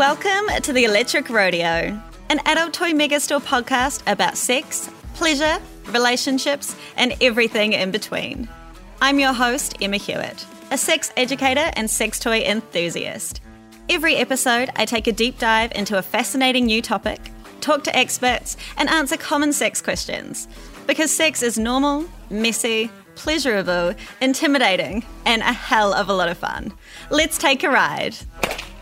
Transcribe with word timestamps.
Welcome 0.00 0.62
to 0.62 0.72
the 0.72 0.84
Electric 0.84 1.28
Rodeo, 1.28 2.02
an 2.30 2.40
adult 2.46 2.72
toy 2.72 2.92
megastore 2.92 3.38
podcast 3.38 4.02
about 4.10 4.38
sex, 4.38 4.88
pleasure, 5.12 5.58
relationships, 5.88 6.74
and 6.96 7.14
everything 7.20 7.74
in 7.74 7.90
between. 7.90 8.48
I'm 9.02 9.18
your 9.18 9.34
host, 9.34 9.76
Emma 9.82 9.98
Hewitt, 9.98 10.46
a 10.70 10.78
sex 10.78 11.12
educator 11.18 11.70
and 11.74 11.90
sex 11.90 12.18
toy 12.18 12.40
enthusiast. 12.40 13.42
Every 13.90 14.16
episode, 14.16 14.70
I 14.74 14.86
take 14.86 15.06
a 15.06 15.12
deep 15.12 15.38
dive 15.38 15.70
into 15.72 15.98
a 15.98 16.02
fascinating 16.02 16.64
new 16.64 16.80
topic, 16.80 17.30
talk 17.60 17.84
to 17.84 17.94
experts, 17.94 18.56
and 18.78 18.88
answer 18.88 19.18
common 19.18 19.52
sex 19.52 19.82
questions. 19.82 20.48
Because 20.86 21.10
sex 21.10 21.42
is 21.42 21.58
normal, 21.58 22.06
messy, 22.30 22.90
pleasurable, 23.16 23.94
intimidating, 24.22 25.04
and 25.26 25.42
a 25.42 25.52
hell 25.52 25.92
of 25.92 26.08
a 26.08 26.14
lot 26.14 26.30
of 26.30 26.38
fun. 26.38 26.72
Let's 27.10 27.36
take 27.36 27.64
a 27.64 27.68
ride 27.68 28.16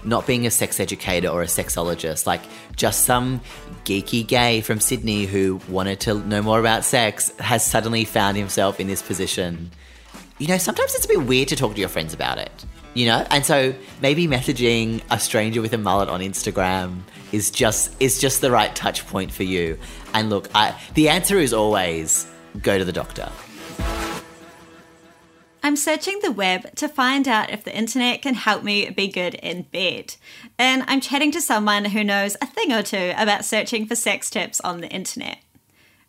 not 0.09 0.27
being 0.27 0.47
a 0.47 0.51
sex 0.51 0.81
educator 0.81 1.29
or 1.29 1.43
a 1.43 1.47
sexologist, 1.47 2.27
like 2.27 2.43
just 2.77 3.05
some 3.05 3.41
geeky 3.85 4.27
gay 4.27 4.61
from 4.61 4.81
Sydney 4.81 5.27
who 5.27 5.61
wanted 5.69 6.01
to 6.01 6.15
know 6.15 6.43
more 6.43 6.61
about 6.61 6.85
sex 6.85 7.33
has 7.39 7.65
suddenly 7.65 8.05
found 8.05 8.37
himself 8.37 8.81
in 8.81 8.87
this 8.87 9.03
position. 9.03 9.71
You 10.39 10.49
know, 10.49 10.59
sometimes 10.59 10.95
it's 10.95 11.05
a 11.05 11.09
bit 11.09 11.23
weird 11.23 11.49
to 11.49 11.57
talk 11.57 11.75
to 11.75 11.81
your 11.81 11.89
friends 11.89 12.15
about 12.15 12.39
it, 12.39 12.65
you 12.95 13.07
know? 13.07 13.27
And 13.31 13.45
so 13.45 13.75
maybe 14.01 14.27
messaging 14.27 15.03
a 15.11 15.19
stranger 15.19 15.61
with 15.61 15.73
a 15.73 15.79
mullet 15.79 16.09
on 16.09 16.21
Instagram 16.21 17.01
is 17.33 17.51
just 17.51 17.95
is 18.01 18.21
just 18.21 18.41
the 18.41 18.51
right 18.51 18.75
touch 18.75 19.07
point 19.07 19.33
for 19.33 19.43
you. 19.43 19.79
And 20.15 20.31
look, 20.31 20.49
I, 20.55 20.81
the 20.95 21.09
answer 21.09 21.39
is 21.39 21.53
always 21.53 22.27
go 22.63 22.79
to 22.79 22.85
the 22.85 22.93
doctor. 22.93 23.31
I'm 25.69 25.77
searching 25.77 26.21
the 26.23 26.33
web 26.33 26.75
to 26.77 26.89
find 26.89 27.29
out 27.29 27.51
if 27.51 27.63
the 27.63 27.77
internet 27.77 28.23
can 28.23 28.33
help 28.33 28.65
me 28.65 28.89
be 28.89 29.07
good 29.07 29.35
in 29.35 29.65
bed. 29.65 30.17
And 30.59 30.83
I'm 30.87 31.03
chatting 31.03 31.31
to 31.33 31.43
someone 31.43 31.85
who 31.85 32.03
knows 32.03 32.39
a 32.41 32.47
thing 32.47 32.73
or 32.73 32.83
two 32.83 33.13
about 33.19 33.45
searching 33.45 33.85
for 33.85 33.95
sex 33.95 34.31
tips 34.31 34.63
on 34.63 34.81
the 34.81 34.89
internet. 34.89 35.41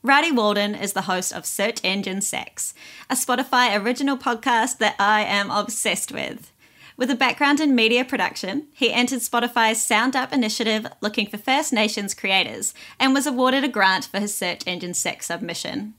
Rowdie 0.01 0.33
Walden 0.33 0.75
is 0.75 0.93
the 0.93 1.01
host 1.01 1.33
of 1.33 1.45
Search 1.45 1.81
Engine 1.83 2.21
Sex, 2.21 2.73
a 3.09 3.15
Spotify 3.15 3.77
original 3.77 4.15
podcast 4.15 4.77
that 4.77 4.95
I 4.97 5.25
am 5.25 5.51
obsessed 5.51 6.13
with. 6.13 6.53
With 6.95 7.11
a 7.11 7.15
background 7.15 7.59
in 7.59 7.75
media 7.75 8.05
production, 8.05 8.67
he 8.71 8.93
entered 8.93 9.19
Spotify's 9.19 9.85
Sound 9.85 10.15
Up 10.15 10.31
initiative 10.31 10.87
looking 11.01 11.27
for 11.27 11.37
First 11.37 11.73
Nations 11.73 12.13
creators 12.13 12.73
and 12.97 13.13
was 13.13 13.27
awarded 13.27 13.65
a 13.65 13.67
grant 13.67 14.05
for 14.05 14.21
his 14.21 14.33
Search 14.33 14.63
Engine 14.65 14.93
Sex 14.93 15.25
submission. 15.25 15.95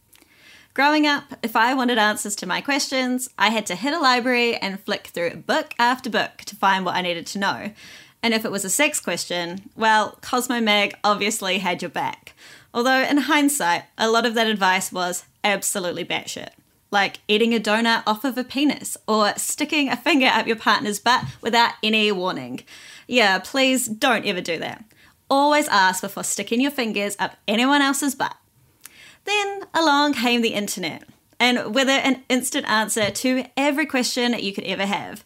Growing 0.81 1.07
up, 1.07 1.25
if 1.43 1.57
I 1.57 1.75
wanted 1.75 1.99
answers 1.99 2.35
to 2.37 2.47
my 2.47 2.63
questions, 2.63 3.29
I 3.39 3.51
had 3.51 3.67
to 3.67 3.75
hit 3.75 3.93
a 3.93 3.99
library 3.99 4.57
and 4.57 4.81
flick 4.81 5.09
through 5.09 5.37
book 5.37 5.75
after 5.79 6.09
book 6.09 6.39
to 6.47 6.57
find 6.57 6.87
what 6.87 6.95
I 6.95 7.03
needed 7.03 7.27
to 7.27 7.39
know. 7.39 7.73
And 8.23 8.33
if 8.33 8.47
it 8.47 8.51
was 8.51 8.65
a 8.65 8.71
sex 8.71 8.99
question, 8.99 9.69
well, 9.77 10.17
Cosmo 10.23 10.59
Mag 10.59 10.95
obviously 11.05 11.59
had 11.59 11.83
your 11.83 11.91
back. 11.91 12.33
Although, 12.73 13.03
in 13.03 13.19
hindsight, 13.19 13.83
a 13.99 14.11
lot 14.11 14.25
of 14.25 14.33
that 14.37 14.47
advice 14.47 14.91
was 14.91 15.27
absolutely 15.45 16.03
batshit. 16.03 16.53
Like 16.91 17.21
eating 17.29 17.55
a 17.55 17.61
donut 17.61 18.03
off 18.07 18.25
of 18.25 18.39
a 18.39 18.43
penis 18.43 18.97
or 19.07 19.35
sticking 19.37 19.91
a 19.91 19.99
finger 19.99 20.29
up 20.29 20.47
your 20.47 20.57
partner's 20.57 20.99
butt 20.99 21.27
without 21.43 21.75
any 21.83 22.11
warning. 22.11 22.63
Yeah, 23.07 23.39
please 23.39 23.85
don't 23.85 24.25
ever 24.25 24.41
do 24.41 24.57
that. 24.61 24.83
Always 25.29 25.69
ask 25.69 26.01
before 26.01 26.25
sticking 26.25 26.63
your 26.63 26.71
fingers 26.71 27.17
up 27.19 27.37
anyone 27.47 27.83
else's 27.83 28.15
butt. 28.15 28.35
Then 29.25 29.63
along 29.75 30.15
came 30.15 30.43
the 30.43 30.55
internet, 30.55 31.05
and 31.39 31.75
with 31.75 31.89
it, 31.89 32.05
an 32.05 32.25
instant 32.29 32.69
answer 32.69 33.11
to 33.11 33.45
every 33.57 33.87
question 33.87 34.35
you 34.39 34.53
could 34.53 34.65
ever 34.65 34.87
have. 34.87 35.25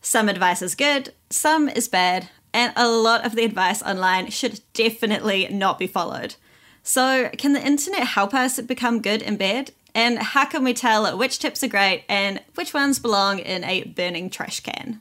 Some 0.00 0.28
advice 0.28 0.62
is 0.62 0.74
good, 0.74 1.12
some 1.30 1.68
is 1.68 1.88
bad, 1.88 2.28
and 2.52 2.72
a 2.76 2.88
lot 2.88 3.26
of 3.26 3.34
the 3.34 3.44
advice 3.44 3.82
online 3.82 4.30
should 4.30 4.60
definitely 4.72 5.48
not 5.48 5.78
be 5.78 5.86
followed. 5.86 6.36
So, 6.82 7.30
can 7.36 7.52
the 7.52 7.66
internet 7.66 8.06
help 8.06 8.32
us 8.32 8.60
become 8.60 9.02
good 9.02 9.20
in 9.20 9.36
bed? 9.36 9.72
And 9.94 10.18
how 10.18 10.44
can 10.44 10.62
we 10.62 10.74
tell 10.74 11.16
which 11.16 11.38
tips 11.38 11.64
are 11.64 11.68
great 11.68 12.04
and 12.08 12.40
which 12.54 12.72
ones 12.74 12.98
belong 12.98 13.38
in 13.38 13.64
a 13.64 13.84
burning 13.84 14.30
trash 14.30 14.60
can? 14.60 15.00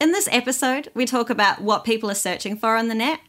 In 0.00 0.12
this 0.12 0.28
episode, 0.30 0.90
we 0.94 1.04
talk 1.04 1.28
about 1.28 1.60
what 1.60 1.84
people 1.84 2.10
are 2.10 2.14
searching 2.14 2.56
for 2.56 2.76
on 2.76 2.88
the 2.88 2.94
net, 2.94 3.20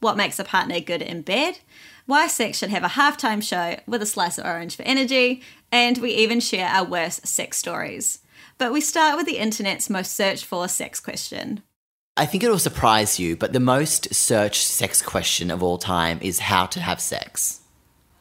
what 0.00 0.16
makes 0.16 0.38
a 0.38 0.44
partner 0.44 0.78
good 0.78 1.02
in 1.02 1.22
bed, 1.22 1.58
why 2.06 2.26
sex 2.28 2.58
should 2.58 2.70
have 2.70 2.84
a 2.84 2.88
halftime 2.88 3.42
show 3.42 3.78
with 3.86 4.00
a 4.00 4.06
slice 4.06 4.38
of 4.38 4.46
orange 4.46 4.76
for 4.76 4.82
energy, 4.84 5.42
and 5.70 5.98
we 5.98 6.12
even 6.12 6.40
share 6.40 6.68
our 6.68 6.84
worst 6.84 7.26
sex 7.26 7.58
stories. 7.58 8.20
But 8.58 8.72
we 8.72 8.80
start 8.80 9.16
with 9.16 9.26
the 9.26 9.38
internet's 9.38 9.90
most 9.90 10.12
searched 10.12 10.44
for 10.44 10.68
sex 10.68 11.00
question. 11.00 11.62
I 12.16 12.24
think 12.24 12.42
it'll 12.42 12.58
surprise 12.58 13.20
you, 13.20 13.36
but 13.36 13.52
the 13.52 13.60
most 13.60 14.14
searched 14.14 14.62
sex 14.62 15.02
question 15.02 15.50
of 15.50 15.62
all 15.62 15.76
time 15.76 16.18
is 16.22 16.38
how 16.38 16.64
to 16.66 16.80
have 16.80 17.00
sex. 17.00 17.60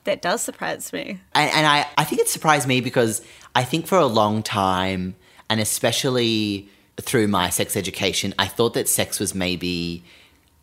That 0.03 0.21
does 0.21 0.41
surprise 0.41 0.91
me. 0.91 1.21
And, 1.33 1.51
and 1.51 1.65
I, 1.65 1.87
I 1.97 2.03
think 2.03 2.21
it 2.21 2.27
surprised 2.27 2.67
me 2.67 2.81
because 2.81 3.21
I 3.55 3.63
think 3.63 3.87
for 3.87 3.97
a 3.97 4.05
long 4.05 4.43
time, 4.43 5.15
and 5.49 5.61
especially 5.61 6.69
through 6.99 7.27
my 7.27 7.49
sex 7.49 7.77
education, 7.77 8.33
I 8.37 8.47
thought 8.47 8.73
that 8.73 8.89
sex 8.89 9.19
was 9.19 9.33
maybe 9.33 10.03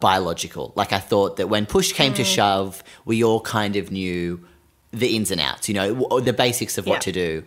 biological. 0.02 0.72
Like 0.74 0.92
I 0.92 0.98
thought 0.98 1.36
that 1.36 1.48
when 1.48 1.64
push 1.64 1.92
came 1.92 2.12
mm. 2.12 2.16
to 2.16 2.24
shove, 2.24 2.82
we 3.04 3.24
all 3.24 3.40
kind 3.40 3.76
of 3.76 3.90
knew 3.92 4.44
the 4.90 5.16
ins 5.16 5.30
and 5.30 5.40
outs, 5.40 5.68
you 5.68 5.74
know, 5.74 6.20
the 6.20 6.34
basics 6.34 6.76
of 6.76 6.86
what 6.86 7.00
to 7.02 7.12
do. 7.12 7.44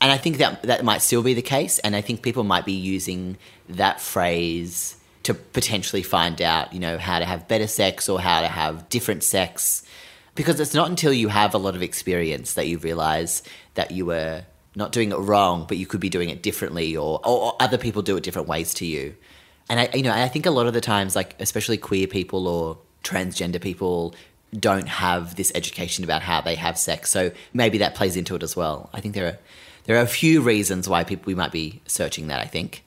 And 0.00 0.10
I 0.10 0.16
think 0.16 0.38
that 0.38 0.62
that 0.62 0.84
might 0.84 1.02
still 1.02 1.22
be 1.22 1.34
the 1.34 1.42
case. 1.42 1.78
And 1.80 1.94
I 1.94 2.00
think 2.00 2.22
people 2.22 2.44
might 2.44 2.64
be 2.64 2.72
using 2.72 3.36
that 3.68 4.00
phrase 4.00 4.96
to 5.24 5.34
potentially 5.34 6.02
find 6.02 6.40
out, 6.40 6.72
you 6.72 6.80
know, 6.80 6.96
how 6.96 7.18
to 7.18 7.24
have 7.26 7.46
better 7.46 7.66
sex 7.66 8.08
or 8.08 8.18
how 8.20 8.40
to 8.40 8.48
have 8.48 8.88
different 8.88 9.22
sex. 9.22 9.84
Because 10.34 10.58
it's 10.60 10.74
not 10.74 10.88
until 10.88 11.12
you 11.12 11.28
have 11.28 11.52
a 11.52 11.58
lot 11.58 11.76
of 11.76 11.82
experience 11.82 12.54
that 12.54 12.68
you 12.68 12.78
realize 12.78 13.42
that 13.74 13.90
you 13.90 14.06
were 14.06 14.44
not 14.74 14.92
doing 14.92 15.12
it 15.12 15.16
wrong, 15.16 15.66
but 15.68 15.76
you 15.76 15.86
could 15.86 16.00
be 16.00 16.08
doing 16.08 16.30
it 16.30 16.42
differently 16.42 16.96
or, 16.96 17.20
or 17.24 17.54
other 17.60 17.76
people 17.76 18.00
do 18.00 18.16
it 18.16 18.22
different 18.22 18.48
ways 18.48 18.72
to 18.74 18.86
you 18.86 19.14
and 19.68 19.80
I, 19.80 19.90
you 19.94 20.02
know, 20.02 20.12
I 20.12 20.28
think 20.28 20.46
a 20.46 20.50
lot 20.50 20.66
of 20.66 20.74
the 20.74 20.80
times, 20.80 21.14
like 21.14 21.34
especially 21.40 21.76
queer 21.76 22.06
people 22.06 22.48
or 22.48 22.78
transgender 23.04 23.60
people, 23.60 24.14
don't 24.58 24.88
have 24.88 25.36
this 25.36 25.52
education 25.54 26.04
about 26.04 26.22
how 26.22 26.40
they 26.40 26.54
have 26.54 26.78
sex. 26.78 27.10
So 27.10 27.30
maybe 27.52 27.78
that 27.78 27.94
plays 27.94 28.16
into 28.16 28.34
it 28.34 28.42
as 28.42 28.56
well. 28.56 28.88
I 28.92 29.00
think 29.00 29.14
there 29.14 29.26
are 29.26 29.38
there 29.84 29.96
are 29.96 30.02
a 30.02 30.06
few 30.06 30.42
reasons 30.42 30.88
why 30.88 31.04
people 31.04 31.24
we 31.26 31.34
might 31.34 31.52
be 31.52 31.80
searching 31.86 32.28
that. 32.28 32.40
I 32.40 32.46
think. 32.46 32.84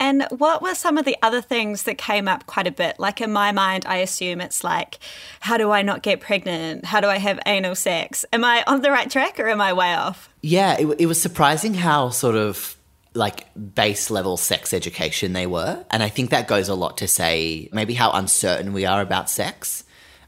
And 0.00 0.26
what 0.30 0.62
were 0.62 0.76
some 0.76 0.96
of 0.96 1.04
the 1.04 1.16
other 1.22 1.40
things 1.40 1.82
that 1.82 1.98
came 1.98 2.28
up 2.28 2.46
quite 2.46 2.68
a 2.68 2.70
bit? 2.70 3.00
Like 3.00 3.20
in 3.20 3.32
my 3.32 3.50
mind, 3.50 3.84
I 3.84 3.96
assume 3.96 4.40
it's 4.40 4.62
like, 4.62 5.00
how 5.40 5.56
do 5.56 5.72
I 5.72 5.82
not 5.82 6.02
get 6.02 6.20
pregnant? 6.20 6.84
How 6.84 7.00
do 7.00 7.08
I 7.08 7.18
have 7.18 7.40
anal 7.46 7.74
sex? 7.74 8.24
Am 8.32 8.44
I 8.44 8.62
on 8.68 8.82
the 8.82 8.92
right 8.92 9.10
track 9.10 9.40
or 9.40 9.48
am 9.48 9.60
I 9.60 9.72
way 9.72 9.94
off? 9.94 10.28
Yeah, 10.40 10.76
it, 10.78 10.86
it 11.00 11.06
was 11.06 11.20
surprising 11.20 11.74
how 11.74 12.10
sort 12.10 12.36
of 12.36 12.77
like 13.18 13.46
base 13.74 14.10
level 14.10 14.36
sex 14.36 14.72
education 14.72 15.32
they 15.32 15.46
were. 15.46 15.84
And 15.90 16.02
I 16.02 16.08
think 16.08 16.30
that 16.30 16.48
goes 16.48 16.68
a 16.68 16.74
lot 16.74 16.96
to 16.98 17.08
say 17.08 17.68
maybe 17.72 17.94
how 17.94 18.12
uncertain 18.12 18.72
we 18.72 18.86
are 18.86 19.02
about 19.02 19.28
sex. 19.28 19.84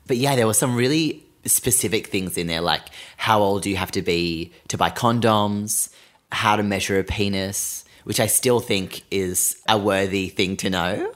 But 0.07 0.17
yeah, 0.17 0.35
there 0.37 0.47
were 0.47 0.55
some 0.55 0.75
really 0.75 1.25
specific 1.47 2.09
things 2.09 2.37
in 2.37 2.49
there, 2.49 2.61
like 2.61 2.83
how 3.17 3.41
old 3.41 3.63
do 3.63 3.71
you 3.71 3.77
have 3.77 3.93
to 3.93 4.03
be 4.03 4.53
to 4.69 4.77
buy 4.77 4.91
condoms, 4.91 5.89
how 6.33 6.57
to 6.57 6.63
measure 6.63 6.99
a 6.99 7.05
penis, 7.05 7.85
which 8.05 8.21
I 8.21 8.27
still 8.27 8.61
think 8.61 9.03
is 9.11 9.57
a 9.69 9.79
worthy 9.79 10.29
thing 10.29 10.57
to 10.59 10.71
know. 10.71 11.15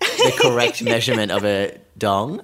The 0.00 0.32
correct 0.42 0.82
measurement 0.82 1.30
of 1.30 1.44
a 1.44 1.78
dong. 1.96 2.42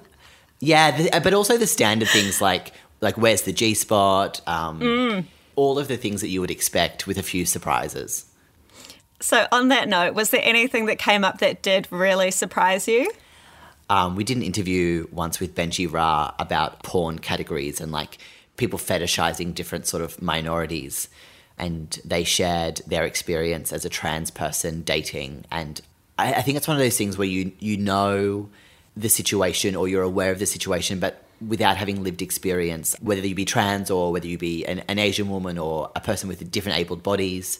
Yeah, 0.61 0.91
the, 0.91 1.21
but 1.21 1.33
also 1.33 1.57
the 1.57 1.67
standard 1.67 2.07
things 2.07 2.41
like 2.41 2.71
like 3.01 3.17
where's 3.17 3.43
the 3.43 3.53
G 3.53 3.73
spot, 3.73 4.41
um, 4.47 4.79
mm. 4.79 5.25
all 5.55 5.79
of 5.79 5.87
the 5.87 5.97
things 5.97 6.21
that 6.21 6.29
you 6.29 6.41
would 6.41 6.51
expect 6.51 7.07
with 7.07 7.17
a 7.17 7.23
few 7.23 7.45
surprises. 7.45 8.25
So, 9.21 9.47
on 9.51 9.67
that 9.67 9.89
note, 9.89 10.13
was 10.13 10.29
there 10.29 10.41
anything 10.43 10.85
that 10.85 10.97
came 10.97 11.23
up 11.23 11.39
that 11.39 11.61
did 11.61 11.87
really 11.91 12.31
surprise 12.31 12.87
you? 12.87 13.11
Um, 13.89 14.15
we 14.15 14.23
did 14.23 14.37
an 14.37 14.43
interview 14.43 15.07
once 15.11 15.39
with 15.39 15.55
Benji 15.55 15.91
Ra 15.91 16.33
about 16.39 16.83
porn 16.83 17.19
categories 17.19 17.81
and 17.81 17.91
like 17.91 18.19
people 18.55 18.77
fetishizing 18.77 19.53
different 19.53 19.87
sort 19.87 20.03
of 20.03 20.21
minorities. 20.21 21.09
And 21.57 21.99
they 22.05 22.23
shared 22.23 22.81
their 22.87 23.03
experience 23.03 23.73
as 23.73 23.83
a 23.83 23.89
trans 23.89 24.31
person 24.31 24.83
dating. 24.83 25.45
And 25.51 25.81
I, 26.17 26.35
I 26.35 26.41
think 26.41 26.55
it's 26.55 26.67
one 26.67 26.77
of 26.77 26.83
those 26.83 26.97
things 26.97 27.17
where 27.17 27.27
you 27.27 27.51
you 27.59 27.77
know 27.77 28.49
the 28.95 29.09
situation 29.09 29.75
or 29.75 29.87
you're 29.87 30.03
aware 30.03 30.31
of 30.31 30.39
the 30.39 30.45
situation, 30.45 30.99
but 30.99 31.23
without 31.45 31.77
having 31.77 32.03
lived 32.03 32.21
experience, 32.21 32.95
whether 33.01 33.25
you 33.25 33.35
be 33.35 33.45
trans 33.45 33.89
or 33.89 34.11
whether 34.11 34.27
you 34.27 34.37
be 34.37 34.65
an, 34.65 34.79
an 34.87 34.99
Asian 34.99 35.29
woman 35.29 35.57
or 35.57 35.91
a 35.95 35.99
person 35.99 36.29
with 36.29 36.51
different 36.51 36.77
abled 36.77 37.01
bodies 37.01 37.59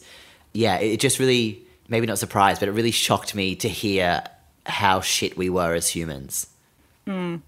yeah, 0.52 0.78
it 0.78 0.98
just 1.00 1.18
really 1.18 1.62
maybe 1.88 2.06
not 2.06 2.18
surprised, 2.18 2.60
but 2.60 2.68
it 2.68 2.72
really 2.72 2.90
shocked 2.90 3.34
me 3.34 3.56
to 3.56 3.68
hear 3.68 4.22
how 4.66 5.00
shit 5.00 5.36
we 5.36 5.50
were 5.50 5.74
as 5.74 5.88
humans. 5.88 6.46
Mm. 7.06 7.42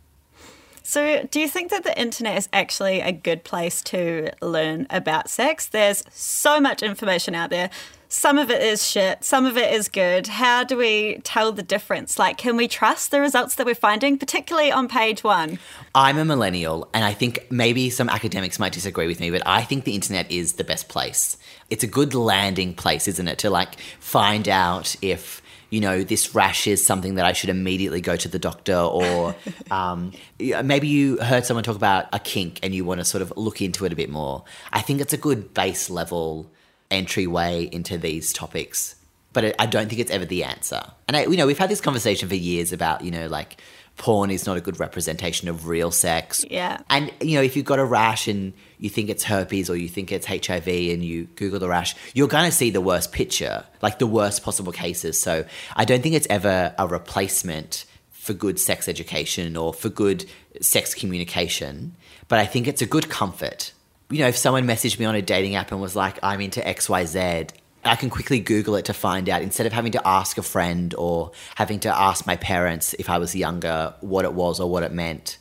So, 0.82 1.26
do 1.30 1.40
you 1.40 1.48
think 1.48 1.70
that 1.70 1.84
the 1.84 1.98
internet 1.98 2.36
is 2.36 2.48
actually 2.52 3.00
a 3.00 3.12
good 3.12 3.44
place 3.44 3.82
to 3.84 4.30
learn 4.42 4.86
about 4.90 5.30
sex? 5.30 5.66
There's 5.66 6.02
so 6.10 6.60
much 6.60 6.82
information 6.82 7.34
out 7.34 7.50
there. 7.50 7.70
Some 8.14 8.36
of 8.36 8.50
it 8.50 8.60
is 8.60 8.86
shit, 8.86 9.24
some 9.24 9.46
of 9.46 9.56
it 9.56 9.72
is 9.72 9.88
good. 9.88 10.26
How 10.26 10.64
do 10.64 10.76
we 10.76 11.22
tell 11.24 11.50
the 11.50 11.62
difference? 11.62 12.18
Like, 12.18 12.36
can 12.36 12.58
we 12.58 12.68
trust 12.68 13.10
the 13.10 13.22
results 13.22 13.54
that 13.54 13.64
we're 13.64 13.74
finding, 13.74 14.18
particularly 14.18 14.70
on 14.70 14.86
page 14.86 15.24
one? 15.24 15.58
I'm 15.94 16.18
a 16.18 16.24
millennial, 16.26 16.90
and 16.92 17.06
I 17.06 17.14
think 17.14 17.46
maybe 17.50 17.88
some 17.88 18.10
academics 18.10 18.58
might 18.58 18.74
disagree 18.74 19.06
with 19.06 19.18
me, 19.18 19.30
but 19.30 19.40
I 19.46 19.62
think 19.62 19.84
the 19.84 19.94
internet 19.94 20.30
is 20.30 20.52
the 20.52 20.62
best 20.62 20.90
place. 20.90 21.38
It's 21.70 21.84
a 21.84 21.86
good 21.86 22.12
landing 22.12 22.74
place, 22.74 23.08
isn't 23.08 23.26
it, 23.26 23.38
to 23.38 23.48
like 23.48 23.80
find 23.98 24.46
out 24.46 24.94
if 25.00 25.40
you 25.70 25.80
know, 25.80 26.02
this 26.02 26.34
rash 26.34 26.66
is 26.66 26.84
something 26.84 27.14
that 27.14 27.24
I 27.24 27.32
should 27.32 27.48
immediately 27.48 28.02
go 28.02 28.14
to 28.16 28.28
the 28.28 28.38
doctor, 28.38 28.76
or 28.76 29.34
um, 29.70 30.12
maybe 30.38 30.86
you 30.86 31.16
heard 31.16 31.46
someone 31.46 31.64
talk 31.64 31.76
about 31.76 32.08
a 32.12 32.18
kink 32.18 32.60
and 32.62 32.74
you 32.74 32.84
want 32.84 33.00
to 33.00 33.06
sort 33.06 33.22
of 33.22 33.32
look 33.38 33.62
into 33.62 33.86
it 33.86 33.92
a 33.94 33.96
bit 33.96 34.10
more. 34.10 34.44
I 34.70 34.82
think 34.82 35.00
it's 35.00 35.14
a 35.14 35.16
good 35.16 35.54
base 35.54 35.88
level 35.88 36.52
entryway 36.92 37.68
into 37.72 37.98
these 37.98 38.32
topics, 38.32 38.94
but 39.32 39.54
I 39.58 39.66
don't 39.66 39.88
think 39.88 40.00
it's 40.00 40.10
ever 40.10 40.24
the 40.24 40.44
answer. 40.44 40.82
And 41.08 41.16
I, 41.16 41.24
you 41.24 41.36
know, 41.36 41.46
we've 41.46 41.58
had 41.58 41.70
this 41.70 41.80
conversation 41.80 42.28
for 42.28 42.34
years 42.34 42.72
about 42.72 43.02
you 43.02 43.10
know, 43.10 43.26
like 43.26 43.60
porn 43.96 44.30
is 44.30 44.46
not 44.46 44.56
a 44.56 44.60
good 44.60 44.80
representation 44.80 45.48
of 45.48 45.66
real 45.66 45.90
sex. 45.90 46.44
Yeah. 46.50 46.80
And 46.90 47.12
you 47.20 47.36
know, 47.36 47.42
if 47.42 47.56
you've 47.56 47.66
got 47.66 47.78
a 47.78 47.84
rash 47.84 48.28
and 48.28 48.52
you 48.78 48.90
think 48.90 49.10
it's 49.10 49.24
herpes 49.24 49.68
or 49.70 49.76
you 49.76 49.88
think 49.88 50.10
it's 50.12 50.26
HIV 50.26 50.66
and 50.66 51.04
you 51.04 51.24
Google 51.36 51.58
the 51.58 51.68
rash, 51.68 51.94
you're 52.14 52.28
going 52.28 52.46
to 52.46 52.56
see 52.56 52.70
the 52.70 52.80
worst 52.80 53.12
picture, 53.12 53.64
like 53.80 53.98
the 53.98 54.06
worst 54.06 54.42
possible 54.42 54.72
cases. 54.72 55.20
So 55.20 55.44
I 55.76 55.84
don't 55.84 56.02
think 56.02 56.14
it's 56.14 56.26
ever 56.30 56.74
a 56.78 56.86
replacement 56.86 57.84
for 58.10 58.32
good 58.32 58.58
sex 58.58 58.88
education 58.88 59.56
or 59.56 59.74
for 59.74 59.88
good 59.88 60.24
sex 60.60 60.94
communication. 60.94 61.94
But 62.28 62.38
I 62.38 62.46
think 62.46 62.66
it's 62.66 62.82
a 62.82 62.86
good 62.86 63.08
comfort. 63.08 63.72
You 64.12 64.20
know, 64.20 64.28
if 64.28 64.36
someone 64.36 64.66
messaged 64.66 64.98
me 64.98 65.06
on 65.06 65.14
a 65.14 65.22
dating 65.22 65.54
app 65.54 65.72
and 65.72 65.80
was 65.80 65.96
like, 65.96 66.18
I'm 66.22 66.40
into 66.40 66.60
XYZ, 66.60 67.50
I 67.84 67.96
can 67.96 68.10
quickly 68.10 68.40
Google 68.40 68.76
it 68.76 68.84
to 68.84 68.92
find 68.92 69.28
out 69.28 69.42
instead 69.42 69.66
of 69.66 69.72
having 69.72 69.92
to 69.92 70.06
ask 70.06 70.38
a 70.38 70.42
friend 70.42 70.94
or 70.96 71.32
having 71.56 71.80
to 71.80 71.88
ask 71.88 72.26
my 72.26 72.36
parents 72.36 72.94
if 72.98 73.10
I 73.10 73.18
was 73.18 73.34
younger 73.34 73.94
what 74.00 74.24
it 74.24 74.32
was 74.32 74.60
or 74.60 74.70
what 74.70 74.82
it 74.82 74.92
meant. 74.92 75.38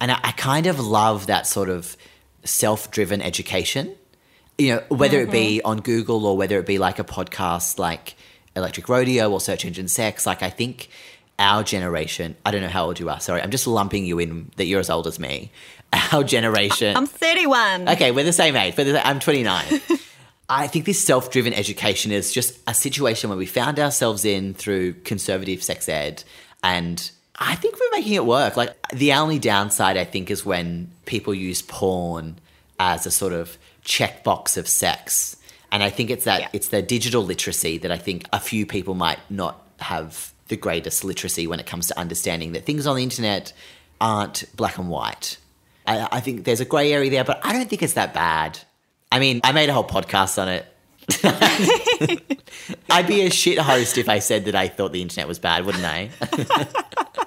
And 0.00 0.10
I, 0.10 0.20
I 0.22 0.32
kind 0.32 0.66
of 0.66 0.80
love 0.80 1.26
that 1.26 1.46
sort 1.46 1.68
of 1.68 1.96
self 2.44 2.90
driven 2.90 3.20
education. 3.20 3.94
You 4.56 4.76
know, 4.76 4.82
whether 4.88 5.18
mm-hmm. 5.18 5.28
it 5.28 5.32
be 5.32 5.58
mm-hmm. 5.58 5.66
on 5.66 5.80
Google 5.80 6.24
or 6.26 6.36
whether 6.36 6.58
it 6.58 6.66
be 6.66 6.78
like 6.78 6.98
a 6.98 7.04
podcast 7.04 7.78
like 7.78 8.14
Electric 8.56 8.88
Rodeo 8.88 9.30
or 9.30 9.40
Search 9.40 9.64
Engine 9.64 9.88
Sex, 9.88 10.26
like 10.26 10.42
I 10.42 10.50
think 10.50 10.88
our 11.38 11.62
generation, 11.62 12.36
I 12.44 12.50
don't 12.50 12.62
know 12.62 12.68
how 12.68 12.84
old 12.84 13.00
you 13.00 13.08
are, 13.10 13.20
sorry, 13.20 13.42
I'm 13.42 13.50
just 13.50 13.66
lumping 13.66 14.04
you 14.06 14.18
in 14.18 14.50
that 14.56 14.66
you're 14.66 14.80
as 14.80 14.90
old 14.90 15.06
as 15.06 15.18
me. 15.18 15.50
Our 16.12 16.24
generation. 16.24 16.96
I'm 16.96 17.06
31. 17.06 17.88
Okay, 17.90 18.10
we're 18.10 18.24
the 18.24 18.32
same 18.32 18.56
age, 18.56 18.74
but 18.74 18.86
I'm 19.06 19.20
29. 19.20 19.80
I 20.48 20.66
think 20.66 20.84
this 20.84 21.02
self 21.02 21.30
driven 21.30 21.52
education 21.52 22.12
is 22.12 22.32
just 22.32 22.58
a 22.66 22.74
situation 22.74 23.30
where 23.30 23.38
we 23.38 23.46
found 23.46 23.78
ourselves 23.78 24.24
in 24.24 24.54
through 24.54 24.94
conservative 25.04 25.62
sex 25.62 25.88
ed. 25.88 26.24
And 26.62 27.10
I 27.36 27.54
think 27.54 27.76
we're 27.78 27.96
making 27.96 28.14
it 28.14 28.26
work. 28.26 28.56
Like, 28.56 28.76
the 28.92 29.12
only 29.14 29.38
downside, 29.38 29.96
I 29.96 30.04
think, 30.04 30.30
is 30.30 30.44
when 30.44 30.90
people 31.06 31.32
use 31.32 31.62
porn 31.62 32.36
as 32.78 33.06
a 33.06 33.10
sort 33.10 33.32
of 33.32 33.56
checkbox 33.84 34.56
of 34.56 34.68
sex. 34.68 35.36
And 35.72 35.82
I 35.82 35.90
think 35.90 36.10
it's 36.10 36.24
that 36.24 36.40
yeah. 36.40 36.48
it's 36.52 36.68
the 36.68 36.82
digital 36.82 37.22
literacy 37.22 37.78
that 37.78 37.90
I 37.90 37.98
think 37.98 38.26
a 38.32 38.40
few 38.40 38.66
people 38.66 38.94
might 38.94 39.18
not 39.30 39.60
have 39.80 40.33
the 40.48 40.56
greatest 40.56 41.04
literacy 41.04 41.46
when 41.46 41.60
it 41.60 41.66
comes 41.66 41.88
to 41.88 41.98
understanding 41.98 42.52
that 42.52 42.64
things 42.64 42.86
on 42.86 42.96
the 42.96 43.02
internet 43.02 43.52
aren't 44.00 44.44
black 44.56 44.78
and 44.78 44.88
white. 44.88 45.38
I, 45.86 46.08
I 46.12 46.20
think 46.20 46.44
there's 46.44 46.60
a 46.60 46.64
grey 46.64 46.92
area 46.92 47.10
there, 47.10 47.24
but 47.24 47.40
I 47.44 47.52
don't 47.52 47.68
think 47.68 47.82
it's 47.82 47.94
that 47.94 48.14
bad. 48.14 48.58
I 49.10 49.18
mean, 49.18 49.40
I 49.44 49.52
made 49.52 49.68
a 49.68 49.72
whole 49.72 49.84
podcast 49.84 50.40
on 50.40 50.48
it. 50.48 50.66
I'd 52.90 53.06
be 53.06 53.22
a 53.22 53.30
shit 53.30 53.58
host 53.58 53.98
if 53.98 54.08
I 54.08 54.18
said 54.18 54.46
that 54.46 54.54
I 54.54 54.68
thought 54.68 54.92
the 54.92 55.02
internet 55.02 55.28
was 55.28 55.38
bad, 55.38 55.66
wouldn't 55.66 55.84
I? 55.84 56.10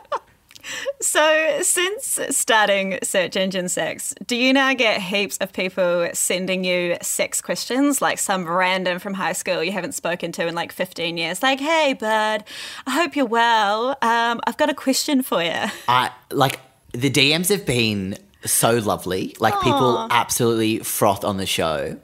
so, 1.01 1.59
since 1.61 2.19
starting 2.29 2.99
Search 3.03 3.35
Engine 3.35 3.69
Sex, 3.69 4.13
do 4.25 4.35
you 4.35 4.53
now 4.53 4.73
get 4.73 5.01
heaps 5.01 5.37
of 5.37 5.53
people 5.53 6.09
sending 6.13 6.63
you 6.63 6.97
sex 7.01 7.41
questions, 7.41 8.01
like 8.01 8.19
some 8.19 8.47
random 8.47 8.99
from 8.99 9.13
high 9.13 9.33
school 9.33 9.63
you 9.63 9.71
haven't 9.71 9.93
spoken 9.93 10.31
to 10.33 10.47
in 10.47 10.55
like 10.55 10.71
15 10.71 11.17
years? 11.17 11.43
Like, 11.43 11.59
hey, 11.59 11.93
bud, 11.93 12.43
I 12.85 12.91
hope 12.91 13.15
you're 13.15 13.25
well. 13.25 13.97
Um, 14.01 14.41
I've 14.45 14.57
got 14.57 14.69
a 14.69 14.73
question 14.73 15.21
for 15.21 15.43
you. 15.43 15.53
I 15.87 16.11
like 16.31 16.59
the 16.93 17.09
DMs 17.09 17.49
have 17.49 17.65
been 17.65 18.17
so 18.45 18.77
lovely. 18.77 19.35
Like 19.39 19.53
Aww. 19.55 19.63
people 19.63 20.07
absolutely 20.09 20.79
froth 20.79 21.23
on 21.23 21.37
the 21.37 21.45
show. 21.45 21.97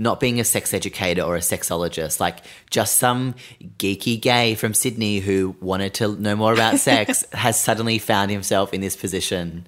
Not 0.00 0.18
being 0.18 0.40
a 0.40 0.44
sex 0.44 0.72
educator 0.72 1.22
or 1.22 1.36
a 1.36 1.40
sexologist, 1.40 2.20
like 2.20 2.38
just 2.70 2.96
some 2.96 3.34
geeky 3.78 4.20
gay 4.20 4.54
from 4.54 4.74
Sydney 4.74 5.20
who 5.20 5.54
wanted 5.60 5.94
to 5.94 6.16
know 6.16 6.34
more 6.34 6.52
about 6.52 6.78
sex 6.78 7.24
has 7.32 7.60
suddenly 7.60 7.98
found 7.98 8.30
himself 8.30 8.72
in 8.74 8.80
this 8.80 8.96
position. 8.96 9.66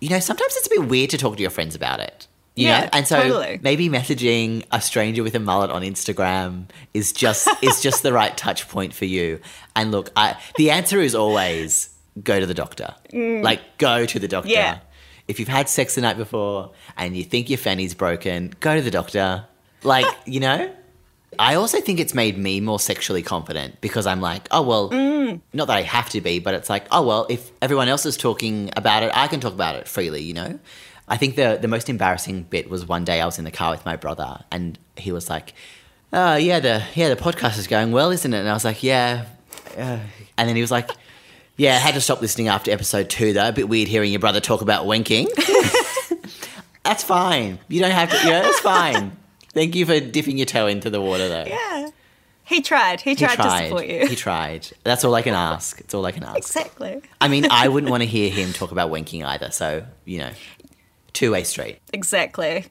You 0.00 0.08
know, 0.10 0.20
sometimes 0.20 0.56
it's 0.56 0.66
a 0.66 0.70
bit 0.70 0.88
weird 0.88 1.10
to 1.10 1.18
talk 1.18 1.36
to 1.36 1.42
your 1.42 1.50
friends 1.50 1.74
about 1.74 2.00
it. 2.00 2.26
yeah, 2.56 2.80
know? 2.80 2.88
and 2.94 3.06
so 3.06 3.20
totally. 3.20 3.60
maybe 3.62 3.88
messaging 3.88 4.64
a 4.72 4.80
stranger 4.80 5.22
with 5.22 5.34
a 5.34 5.40
mullet 5.40 5.70
on 5.70 5.82
Instagram 5.82 6.68
is 6.94 7.12
just 7.12 7.48
is 7.62 7.80
just 7.88 8.02
the 8.02 8.12
right 8.12 8.36
touch 8.36 8.68
point 8.68 8.94
for 8.94 9.04
you. 9.04 9.38
And 9.76 9.92
look, 9.92 10.10
I, 10.16 10.40
the 10.56 10.70
answer 10.70 10.98
is 10.98 11.14
always 11.14 11.94
go 12.20 12.40
to 12.40 12.46
the 12.46 12.54
doctor. 12.54 12.94
Mm. 13.12 13.44
Like 13.44 13.60
go 13.78 14.06
to 14.06 14.18
the 14.18 14.28
doctor. 14.28 14.50
Yeah 14.50 14.78
if 15.28 15.38
you've 15.38 15.48
had 15.48 15.68
sex 15.68 15.94
the 15.94 16.00
night 16.00 16.16
before 16.16 16.72
and 16.96 17.16
you 17.16 17.22
think 17.22 17.50
your 17.50 17.58
fanny's 17.58 17.94
broken, 17.94 18.54
go 18.60 18.74
to 18.74 18.82
the 18.82 18.90
doctor. 18.90 19.44
Like, 19.82 20.06
you 20.26 20.40
know? 20.40 20.72
I 21.38 21.54
also 21.54 21.80
think 21.80 22.00
it's 22.00 22.14
made 22.14 22.36
me 22.36 22.60
more 22.60 22.80
sexually 22.80 23.22
confident 23.22 23.80
because 23.80 24.06
I'm 24.06 24.20
like, 24.20 24.48
oh, 24.50 24.62
well, 24.62 24.90
mm. 24.90 25.40
not 25.52 25.68
that 25.68 25.76
I 25.76 25.82
have 25.82 26.08
to 26.10 26.20
be, 26.20 26.40
but 26.40 26.54
it's 26.54 26.68
like, 26.68 26.86
oh, 26.90 27.06
well, 27.06 27.26
if 27.28 27.52
everyone 27.62 27.88
else 27.88 28.06
is 28.06 28.16
talking 28.16 28.70
about 28.76 29.02
it, 29.02 29.10
I 29.14 29.28
can 29.28 29.38
talk 29.38 29.52
about 29.52 29.76
it 29.76 29.86
freely, 29.86 30.22
you 30.22 30.34
know? 30.34 30.58
I 31.06 31.16
think 31.16 31.36
the, 31.36 31.58
the 31.60 31.68
most 31.68 31.88
embarrassing 31.88 32.44
bit 32.44 32.68
was 32.68 32.86
one 32.86 33.04
day 33.04 33.20
I 33.20 33.26
was 33.26 33.38
in 33.38 33.44
the 33.44 33.50
car 33.50 33.70
with 33.70 33.84
my 33.84 33.96
brother 33.96 34.40
and 34.50 34.78
he 34.96 35.12
was 35.12 35.30
like, 35.30 35.54
oh, 36.12 36.36
yeah, 36.36 36.60
the, 36.60 36.82
yeah, 36.94 37.08
the 37.08 37.16
podcast 37.20 37.58
is 37.58 37.66
going 37.66 37.92
well, 37.92 38.10
isn't 38.10 38.32
it? 38.32 38.38
And 38.38 38.48
I 38.48 38.52
was 38.52 38.64
like, 38.64 38.82
yeah. 38.82 39.26
And 39.76 40.02
then 40.36 40.56
he 40.56 40.60
was 40.60 40.70
like, 40.70 40.90
yeah, 41.56 41.74
I 41.74 41.78
had 41.78 41.94
to 41.94 42.00
stop 42.00 42.20
listening 42.20 42.48
after 42.48 42.70
episode 42.70 43.10
two, 43.10 43.32
though. 43.32 43.48
A 43.48 43.52
bit 43.52 43.68
weird 43.68 43.88
hearing 43.88 44.12
your 44.12 44.20
brother 44.20 44.40
talk 44.40 44.60
about 44.60 44.86
winking. 44.86 45.28
That's 46.84 47.02
fine. 47.02 47.58
You 47.68 47.80
don't 47.80 47.90
have 47.90 48.10
to, 48.10 48.28
know, 48.28 48.42
it's 48.44 48.60
fine. 48.60 49.16
Thank 49.52 49.74
you 49.74 49.86
for 49.86 49.98
dipping 50.00 50.36
your 50.36 50.46
toe 50.46 50.66
into 50.66 50.90
the 50.90 51.00
water, 51.00 51.28
though. 51.28 51.44
Yeah. 51.46 51.90
He 52.44 52.62
tried. 52.62 53.02
He 53.02 53.14
tried, 53.14 53.30
he 53.30 53.36
tried. 53.36 53.60
to 53.60 53.66
support 53.66 53.86
you. 53.86 54.06
He 54.06 54.16
tried. 54.16 54.68
That's 54.82 55.04
all 55.04 55.14
I 55.14 55.20
can 55.20 55.34
ask. 55.34 55.80
It's 55.80 55.92
all 55.92 56.06
I 56.06 56.12
can 56.12 56.24
ask. 56.24 56.38
Exactly. 56.38 57.02
I 57.20 57.28
mean, 57.28 57.46
I 57.50 57.68
wouldn't 57.68 57.90
want 57.90 58.02
to 58.02 58.06
hear 58.06 58.30
him 58.30 58.54
talk 58.54 58.72
about 58.72 58.88
winking 58.88 59.22
either. 59.22 59.50
So, 59.50 59.84
you 60.06 60.18
know, 60.18 60.30
two 61.12 61.32
way 61.32 61.44
street. 61.44 61.80
Exactly. 61.92 62.64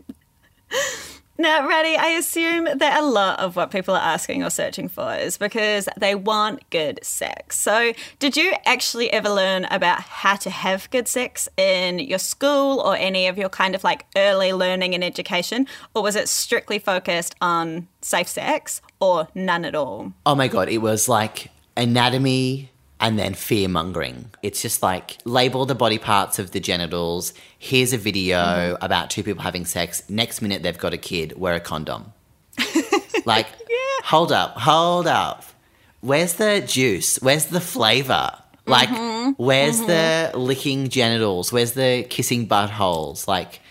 Now, 1.40 1.68
Rowdie, 1.68 1.98
I 1.98 2.16
assume 2.18 2.66
that 2.80 3.00
a 3.00 3.06
lot 3.06 3.40
of 3.40 3.56
what 3.56 3.70
people 3.70 3.94
are 3.94 4.02
asking 4.02 4.44
or 4.44 4.50
searching 4.50 4.88
for 4.88 5.14
is 5.14 5.38
because 5.38 5.88
they 5.96 6.16
want 6.16 6.68
good 6.72 7.00
sex. 7.04 7.60
So, 7.60 7.94
did 8.18 8.36
you 8.36 8.54
actually 8.66 9.12
ever 9.12 9.30
learn 9.30 9.66
about 9.66 10.02
how 10.02 10.36
to 10.38 10.50
have 10.50 10.90
good 10.90 11.08
sex 11.08 11.48
in 11.56 12.00
your 12.00 12.18
school 12.18 12.80
or 12.80 12.96
any 12.96 13.28
of 13.28 13.38
your 13.38 13.50
kind 13.50 13.76
of 13.76 13.84
like 13.84 14.06
early 14.16 14.52
learning 14.52 14.96
and 14.96 15.04
education? 15.04 15.68
Or 15.94 16.02
was 16.02 16.16
it 16.16 16.28
strictly 16.28 16.80
focused 16.80 17.36
on 17.40 17.88
safe 18.02 18.28
sex 18.28 18.82
or 19.00 19.28
none 19.36 19.64
at 19.64 19.76
all? 19.76 20.14
Oh 20.26 20.34
my 20.34 20.48
God, 20.48 20.70
it 20.70 20.80
was 20.80 21.08
like 21.08 21.52
anatomy, 21.76 22.72
and 23.00 23.20
then 23.20 23.34
fear 23.34 23.68
mongering. 23.68 24.32
It's 24.42 24.62
just 24.62 24.82
like 24.82 25.18
label 25.24 25.66
the 25.66 25.76
body 25.76 25.98
parts 25.98 26.40
of 26.40 26.52
the 26.52 26.60
genitals. 26.60 27.34
Here's 27.60 27.94
a 27.94 27.98
video 27.98 28.38
mm-hmm. 28.38 28.86
about 28.86 29.10
two 29.10 29.24
people 29.24 29.44
having 29.44 29.66
sex. 29.66 30.04
Next 30.10 30.42
minute, 30.42 30.64
they've 30.64 30.78
got 30.78 30.94
a 30.94 30.98
kid. 30.98 31.38
Wear 31.38 31.54
a 31.54 31.60
condom. 31.60 32.14
like, 33.26 33.48
yeah. 33.70 33.76
hold 34.04 34.32
up, 34.32 34.58
hold 34.58 35.08
up. 35.08 35.44
Where's 36.02 36.34
the 36.34 36.64
juice? 36.66 37.18
Where's 37.18 37.46
the 37.46 37.62
flavor? 37.62 38.32
Like, 38.66 38.90
mm-hmm. 38.90 39.32
where's 39.42 39.80
mm-hmm. 39.80 40.34
the 40.34 40.38
licking 40.38 40.90
genitals? 40.90 41.54
Where's 41.54 41.74
the 41.74 42.06
kissing 42.10 42.48
buttholes? 42.48 43.28
Like, 43.28 43.62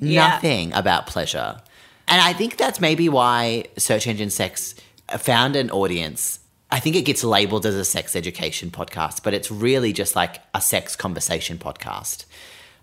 yeah. 0.00 0.28
nothing 0.28 0.72
about 0.72 1.06
pleasure. 1.06 1.60
And 2.08 2.20
I 2.20 2.32
think 2.32 2.56
that's 2.56 2.80
maybe 2.80 3.08
why 3.08 3.66
search 3.76 4.06
engine 4.06 4.30
sex 4.30 4.74
found 5.18 5.54
an 5.54 5.70
audience 5.70 6.40
I 6.72 6.78
think 6.80 6.96
it 6.96 7.02
gets 7.02 7.24
labeled 7.24 7.66
as 7.66 7.74
a 7.74 7.84
sex 7.84 8.14
education 8.14 8.70
podcast, 8.70 9.22
but 9.22 9.34
it's 9.34 9.50
really 9.50 9.92
just 9.92 10.14
like 10.14 10.40
a 10.54 10.60
sex 10.60 10.94
conversation 10.96 11.58
podcast. 11.58 12.24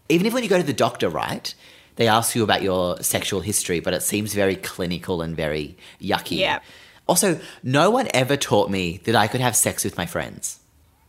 Even 0.10 0.25
if 0.25 0.34
when 0.34 0.44
you 0.44 0.50
go 0.50 0.58
to 0.58 0.63
the 0.63 0.74
doctor, 0.74 1.10
right, 1.10 1.53
they 1.96 2.08
ask 2.08 2.36
you 2.36 2.44
about 2.44 2.62
your 2.62 3.01
sexual 3.01 3.41
history, 3.41 3.79
but 3.79 3.94
it 3.94 4.03
seems 4.03 4.34
very 4.34 4.56
clinical 4.56 5.22
and 5.22 5.36
very 5.36 5.77
yucky. 6.01 6.38
Yeah. 6.38 6.60
Also, 7.08 7.39
no 7.63 7.89
one 7.89 8.10
ever 8.13 8.36
taught 8.36 8.70
me 8.70 9.00
that 9.06 9.15
I 9.15 9.27
could 9.27 9.41
have 9.41 9.56
sex 9.56 9.84
with 9.84 9.98
my 9.98 10.06
friends. 10.06 10.60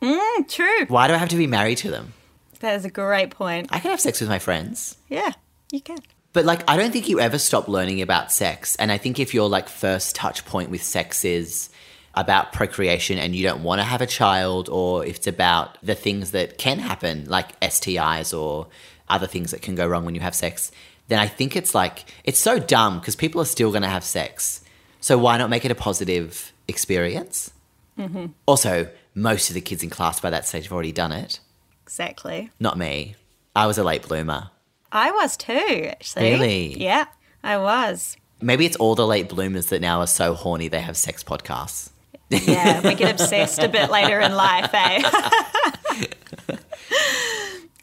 Mm, 0.00 0.48
true. 0.48 0.86
Why 0.86 1.08
do 1.08 1.14
I 1.14 1.18
have 1.18 1.28
to 1.30 1.36
be 1.36 1.48
married 1.48 1.78
to 1.78 1.90
them? 1.90 2.12
That 2.60 2.74
is 2.76 2.84
a 2.84 2.90
great 2.90 3.30
point. 3.30 3.68
I 3.70 3.80
can 3.80 3.90
have 3.90 4.00
sex 4.00 4.20
with 4.20 4.28
my 4.28 4.38
friends. 4.38 4.96
Yeah, 5.08 5.32
you 5.72 5.80
can. 5.80 5.98
But 6.32 6.44
like, 6.44 6.68
I 6.70 6.76
don't 6.76 6.92
think 6.92 7.08
you 7.08 7.18
ever 7.18 7.38
stop 7.38 7.68
learning 7.68 8.00
about 8.00 8.30
sex. 8.30 8.76
And 8.76 8.92
I 8.92 8.98
think 8.98 9.18
if 9.18 9.34
your 9.34 9.48
like 9.48 9.68
first 9.68 10.14
touch 10.14 10.44
point 10.44 10.70
with 10.70 10.82
sex 10.82 11.24
is 11.24 11.70
about 12.18 12.52
procreation 12.52 13.16
and 13.16 13.34
you 13.34 13.44
don't 13.44 13.62
want 13.62 13.78
to 13.78 13.84
have 13.84 14.00
a 14.00 14.06
child, 14.06 14.68
or 14.68 15.06
if 15.06 15.16
it's 15.16 15.26
about 15.28 15.78
the 15.82 15.94
things 15.94 16.32
that 16.32 16.58
can 16.58 16.80
happen, 16.80 17.24
like 17.26 17.58
STIs 17.60 18.36
or 18.36 18.66
other 19.08 19.28
things 19.28 19.52
that 19.52 19.62
can 19.62 19.76
go 19.76 19.86
wrong 19.86 20.04
when 20.04 20.16
you 20.16 20.20
have 20.20 20.34
sex, 20.34 20.72
then 21.06 21.20
I 21.20 21.28
think 21.28 21.54
it's 21.54 21.74
like, 21.74 22.12
it's 22.24 22.40
so 22.40 22.58
dumb 22.58 22.98
because 22.98 23.14
people 23.14 23.40
are 23.40 23.46
still 23.46 23.70
going 23.70 23.82
to 23.82 23.88
have 23.88 24.02
sex. 24.02 24.62
So 25.00 25.16
why 25.16 25.38
not 25.38 25.48
make 25.48 25.64
it 25.64 25.70
a 25.70 25.76
positive 25.76 26.52
experience? 26.66 27.52
Mm-hmm. 27.96 28.26
Also, 28.46 28.88
most 29.14 29.48
of 29.48 29.54
the 29.54 29.60
kids 29.60 29.84
in 29.84 29.90
class 29.90 30.18
by 30.18 30.30
that 30.30 30.44
stage 30.44 30.64
have 30.64 30.72
already 30.72 30.92
done 30.92 31.12
it. 31.12 31.38
Exactly. 31.84 32.50
Not 32.58 32.76
me. 32.76 33.14
I 33.54 33.66
was 33.66 33.78
a 33.78 33.84
late 33.84 34.02
bloomer. 34.02 34.50
I 34.90 35.12
was 35.12 35.36
too, 35.36 35.52
actually. 35.88 36.32
Really? 36.32 36.82
Yeah, 36.82 37.06
I 37.44 37.58
was. 37.58 38.16
Maybe 38.40 38.66
it's 38.66 38.76
all 38.76 38.94
the 38.94 39.06
late 39.06 39.28
bloomers 39.28 39.66
that 39.66 39.80
now 39.80 40.00
are 40.00 40.06
so 40.06 40.34
horny 40.34 40.68
they 40.68 40.80
have 40.80 40.96
sex 40.96 41.22
podcasts. 41.22 41.90
Yeah, 42.30 42.86
we 42.86 42.94
get 42.94 43.20
obsessed 43.20 43.58
a 43.58 43.68
bit 43.68 43.90
later 43.90 44.20
in 44.20 44.34
life, 44.34 44.70
eh? 44.74 46.56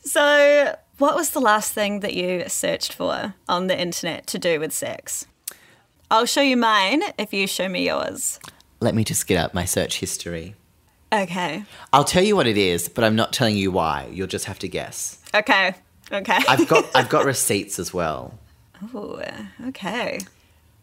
so, 0.03 0.75
what 0.97 1.15
was 1.15 1.31
the 1.31 1.39
last 1.39 1.73
thing 1.73 2.01
that 2.01 2.13
you 2.13 2.43
searched 2.47 2.93
for 2.93 3.33
on 3.49 3.67
the 3.67 3.79
internet 3.79 4.27
to 4.27 4.39
do 4.39 4.59
with 4.59 4.71
sex? 4.71 5.25
I'll 6.11 6.25
show 6.25 6.41
you 6.41 6.57
mine 6.57 7.01
if 7.17 7.33
you 7.33 7.47
show 7.47 7.67
me 7.67 7.85
yours. 7.85 8.39
Let 8.79 8.93
me 8.93 9.03
just 9.03 9.25
get 9.25 9.43
up 9.43 9.53
my 9.53 9.65
search 9.65 9.99
history. 9.99 10.55
Okay. 11.11 11.63
I'll 11.91 12.03
tell 12.03 12.23
you 12.23 12.35
what 12.35 12.45
it 12.45 12.57
is, 12.57 12.87
but 12.89 13.03
I'm 13.03 13.15
not 13.15 13.33
telling 13.33 13.57
you 13.57 13.71
why. 13.71 14.09
You'll 14.11 14.27
just 14.27 14.45
have 14.45 14.59
to 14.59 14.67
guess. 14.67 15.19
Okay. 15.33 15.73
Okay. 16.11 16.37
I've 16.47 16.67
got 16.67 16.85
I've 16.95 17.09
got 17.09 17.25
receipts 17.25 17.79
as 17.79 17.93
well. 17.93 18.37
Ooh, 18.93 19.19
okay. 19.67 20.19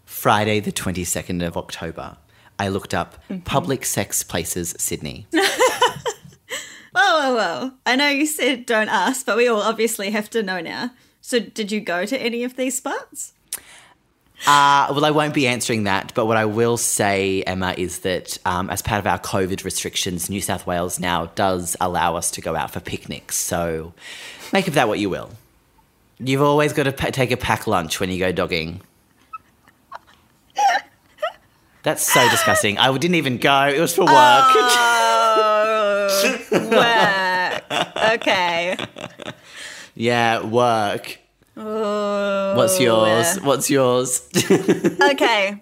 Friday 0.04 0.60
the 0.60 0.72
22nd 0.72 1.46
of 1.46 1.56
October. 1.56 2.16
I 2.62 2.68
looked 2.68 2.94
up 2.94 3.20
public 3.44 3.84
sex 3.84 4.22
places 4.22 4.76
Sydney. 4.78 5.26
Whoa, 5.32 5.42
whoa, 6.94 7.34
whoa. 7.34 7.72
I 7.86 7.96
know 7.96 8.08
you 8.08 8.26
said 8.26 8.66
don't 8.66 8.88
ask, 8.88 9.26
but 9.26 9.36
we 9.36 9.48
all 9.48 9.62
obviously 9.62 10.10
have 10.10 10.28
to 10.30 10.42
know 10.42 10.60
now. 10.60 10.90
So, 11.22 11.40
did 11.40 11.72
you 11.72 11.80
go 11.80 12.04
to 12.04 12.16
any 12.20 12.44
of 12.44 12.56
these 12.56 12.76
spots? 12.76 13.32
Uh, 14.46 14.88
well, 14.90 15.04
I 15.04 15.10
won't 15.10 15.32
be 15.32 15.46
answering 15.46 15.84
that, 15.84 16.12
but 16.14 16.26
what 16.26 16.36
I 16.36 16.44
will 16.44 16.76
say, 16.76 17.42
Emma, 17.44 17.74
is 17.78 18.00
that 18.00 18.38
um, 18.44 18.68
as 18.70 18.82
part 18.82 18.98
of 18.98 19.06
our 19.06 19.18
COVID 19.18 19.64
restrictions, 19.64 20.28
New 20.28 20.40
South 20.42 20.66
Wales 20.66 21.00
now 21.00 21.26
does 21.34 21.76
allow 21.80 22.16
us 22.16 22.30
to 22.32 22.40
go 22.40 22.54
out 22.54 22.72
for 22.72 22.80
picnics. 22.80 23.36
So 23.36 23.94
make 24.52 24.68
of 24.68 24.74
that 24.74 24.86
what 24.86 24.98
you 24.98 25.08
will. 25.08 25.30
You've 26.18 26.42
always 26.42 26.72
got 26.72 26.84
to 26.84 26.92
pa- 26.92 27.10
take 27.10 27.30
a 27.30 27.36
pack 27.36 27.66
lunch 27.66 27.98
when 28.00 28.10
you 28.10 28.18
go 28.18 28.32
dogging. 28.32 28.82
That's 31.82 32.10
so 32.12 32.28
disgusting. 32.30 32.78
I 32.78 32.96
didn't 32.96 33.16
even 33.16 33.38
go. 33.38 33.66
It 33.66 33.80
was 33.80 33.94
for 33.94 34.02
work. 34.04 34.12
Oh, 34.12 36.08
work. 37.70 38.12
Okay. 38.14 38.76
yeah, 39.94 40.44
work. 40.44 41.18
Ooh. 41.58 42.54
What's 42.56 42.80
yours? 42.80 43.38
What's 43.42 43.68
yours? 43.70 44.28
Okay. 45.12 45.60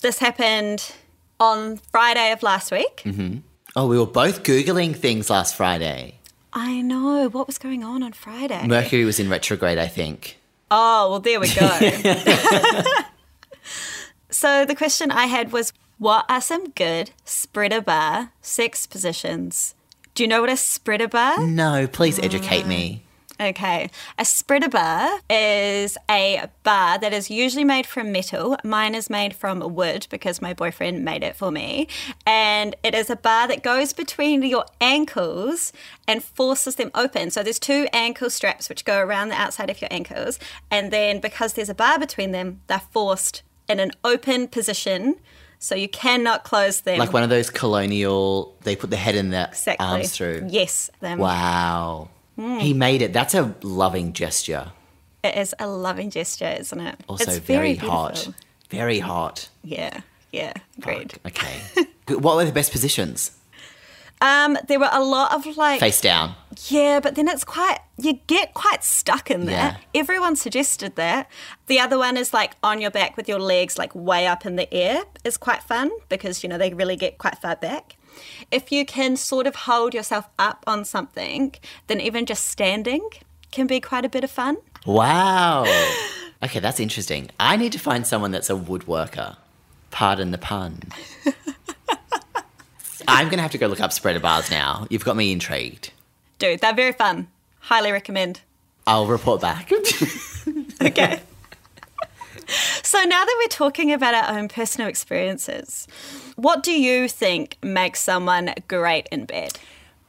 This 0.00 0.18
happened 0.18 0.92
on 1.38 1.76
Friday 1.76 2.32
of 2.32 2.42
last 2.42 2.72
week. 2.72 3.02
Mm-hmm. 3.04 3.38
oh, 3.76 3.86
we 3.86 3.98
were 3.98 4.06
both 4.06 4.42
Googling 4.42 4.96
things 4.96 5.30
last 5.30 5.54
Friday. 5.54 6.14
I 6.52 6.80
know. 6.80 7.28
What 7.28 7.46
was 7.46 7.58
going 7.58 7.84
on 7.84 8.02
on 8.02 8.12
Friday? 8.12 8.66
Mercury 8.66 9.04
was 9.04 9.20
in 9.20 9.28
retrograde, 9.30 9.78
I 9.78 9.86
think. 9.86 10.38
Oh, 10.70 11.10
well, 11.10 11.20
there 11.20 11.38
we 11.38 11.48
go. 11.54 11.68
so 14.42 14.64
the 14.64 14.74
question 14.74 15.12
I 15.12 15.26
had 15.26 15.52
was 15.52 15.72
what 15.98 16.24
are 16.28 16.40
some 16.40 16.70
good 16.70 17.12
spreader 17.24 17.80
bar 17.80 18.32
sex 18.40 18.88
positions? 18.88 19.76
Do 20.16 20.24
you 20.24 20.28
know 20.28 20.40
what 20.40 20.50
a 20.50 20.56
spreader 20.56 21.06
bar? 21.06 21.46
No, 21.46 21.86
please 21.86 22.18
educate 22.18 22.66
me. 22.66 23.04
Mm. 23.38 23.50
Okay. 23.50 23.88
A 24.18 24.24
spreader 24.24 24.68
bar 24.68 25.20
is 25.30 25.96
a 26.10 26.48
bar 26.64 26.98
that 26.98 27.12
is 27.12 27.30
usually 27.30 27.62
made 27.62 27.86
from 27.86 28.10
metal. 28.10 28.56
Mine 28.64 28.96
is 28.96 29.08
made 29.08 29.32
from 29.32 29.60
wood 29.76 30.08
because 30.10 30.42
my 30.42 30.52
boyfriend 30.52 31.04
made 31.04 31.22
it 31.22 31.36
for 31.36 31.52
me. 31.52 31.86
And 32.26 32.74
it 32.82 32.96
is 32.96 33.10
a 33.10 33.16
bar 33.16 33.46
that 33.46 33.62
goes 33.62 33.92
between 33.92 34.42
your 34.42 34.64
ankles 34.80 35.72
and 36.08 36.22
forces 36.22 36.74
them 36.74 36.90
open. 36.96 37.30
So 37.30 37.44
there's 37.44 37.60
two 37.60 37.86
ankle 37.92 38.28
straps 38.28 38.68
which 38.68 38.84
go 38.84 38.98
around 38.98 39.28
the 39.28 39.40
outside 39.40 39.70
of 39.70 39.80
your 39.80 39.92
ankles. 39.92 40.40
And 40.68 40.92
then 40.92 41.20
because 41.20 41.52
there's 41.52 41.68
a 41.68 41.74
bar 41.74 42.00
between 42.00 42.32
them, 42.32 42.60
they're 42.66 42.82
forced 42.90 43.44
in 43.68 43.80
an 43.80 43.92
open 44.04 44.48
position. 44.48 45.16
So 45.58 45.74
you 45.74 45.88
cannot 45.88 46.42
close 46.42 46.80
them. 46.80 46.98
Like 46.98 47.12
one 47.12 47.22
of 47.22 47.30
those 47.30 47.48
colonial, 47.48 48.56
they 48.62 48.74
put 48.74 48.90
the 48.90 48.96
head 48.96 49.14
and 49.14 49.32
the 49.32 49.48
exactly. 49.48 49.86
arms 49.86 50.10
through. 50.10 50.46
Yes. 50.48 50.90
Them. 51.00 51.18
Wow. 51.18 52.10
Hmm. 52.36 52.58
He 52.58 52.74
made 52.74 53.02
it. 53.02 53.12
That's 53.12 53.34
a 53.34 53.54
loving 53.62 54.12
gesture. 54.12 54.72
It 55.22 55.36
is 55.36 55.54
a 55.58 55.68
loving 55.68 56.10
gesture, 56.10 56.56
isn't 56.58 56.80
it? 56.80 56.96
Also 57.08 57.30
it's 57.30 57.38
very, 57.38 57.74
very, 57.74 57.88
hot. 57.88 58.28
Very 58.70 58.98
hot. 58.98 59.48
Yeah, 59.62 60.00
yeah, 60.32 60.52
agreed. 60.78 61.14
Okay. 61.26 61.60
What 62.08 62.34
were 62.34 62.44
the 62.44 62.52
best 62.52 62.72
positions? 62.72 63.30
Um, 64.22 64.56
there 64.68 64.78
were 64.78 64.88
a 64.92 65.02
lot 65.02 65.34
of 65.34 65.56
like, 65.56 65.80
Face 65.80 66.00
down. 66.00 66.34
yeah, 66.68 67.00
but 67.00 67.16
then 67.16 67.26
it's 67.28 67.44
quite, 67.44 67.78
you 67.98 68.20
get 68.28 68.54
quite 68.54 68.84
stuck 68.84 69.30
in 69.30 69.46
there. 69.46 69.78
Yeah. 69.94 70.00
Everyone 70.00 70.36
suggested 70.36 70.94
that. 70.96 71.28
The 71.66 71.80
other 71.80 71.98
one 71.98 72.16
is 72.16 72.32
like 72.32 72.52
on 72.62 72.80
your 72.80 72.90
back 72.90 73.16
with 73.16 73.28
your 73.28 73.40
legs 73.40 73.76
like 73.78 73.94
way 73.94 74.26
up 74.26 74.46
in 74.46 74.56
the 74.56 74.72
air 74.72 75.02
is 75.24 75.36
quite 75.36 75.62
fun 75.62 75.90
because, 76.08 76.42
you 76.42 76.48
know, 76.48 76.56
they 76.58 76.72
really 76.72 76.96
get 76.96 77.18
quite 77.18 77.38
far 77.38 77.56
back. 77.56 77.96
If 78.50 78.70
you 78.70 78.86
can 78.86 79.16
sort 79.16 79.46
of 79.46 79.54
hold 79.56 79.92
yourself 79.92 80.28
up 80.38 80.62
on 80.66 80.84
something, 80.84 81.54
then 81.88 82.00
even 82.00 82.24
just 82.26 82.46
standing 82.46 83.08
can 83.50 83.66
be 83.66 83.80
quite 83.80 84.04
a 84.04 84.08
bit 84.08 84.22
of 84.24 84.30
fun. 84.30 84.56
Wow. 84.86 85.64
Okay, 86.44 86.58
that's 86.58 86.80
interesting. 86.80 87.30
I 87.38 87.56
need 87.56 87.70
to 87.70 87.78
find 87.78 88.04
someone 88.04 88.32
that's 88.32 88.50
a 88.50 88.54
woodworker. 88.54 89.36
Pardon 89.92 90.32
the 90.32 90.38
pun. 90.38 90.82
I'm 93.08 93.26
going 93.26 93.38
to 93.38 93.42
have 93.42 93.52
to 93.52 93.58
go 93.58 93.66
look 93.66 93.80
up 93.80 93.92
spreader 93.92 94.20
bars 94.20 94.50
now. 94.50 94.86
You've 94.90 95.04
got 95.04 95.16
me 95.16 95.32
intrigued. 95.32 95.92
Dude, 96.38 96.60
they're 96.60 96.74
very 96.74 96.92
fun. 96.92 97.28
Highly 97.60 97.92
recommend. 97.92 98.40
I'll 98.86 99.06
report 99.06 99.40
back. 99.40 99.70
Okay. 100.82 101.20
so 102.82 102.98
now 103.04 103.24
that 103.24 103.36
we're 103.40 103.48
talking 103.48 103.92
about 103.92 104.14
our 104.14 104.36
own 104.36 104.48
personal 104.48 104.88
experiences, 104.88 105.86
what 106.34 106.64
do 106.64 106.72
you 106.72 107.06
think 107.08 107.56
makes 107.62 108.00
someone 108.00 108.52
great 108.68 109.06
in 109.12 109.24
bed? 109.26 109.58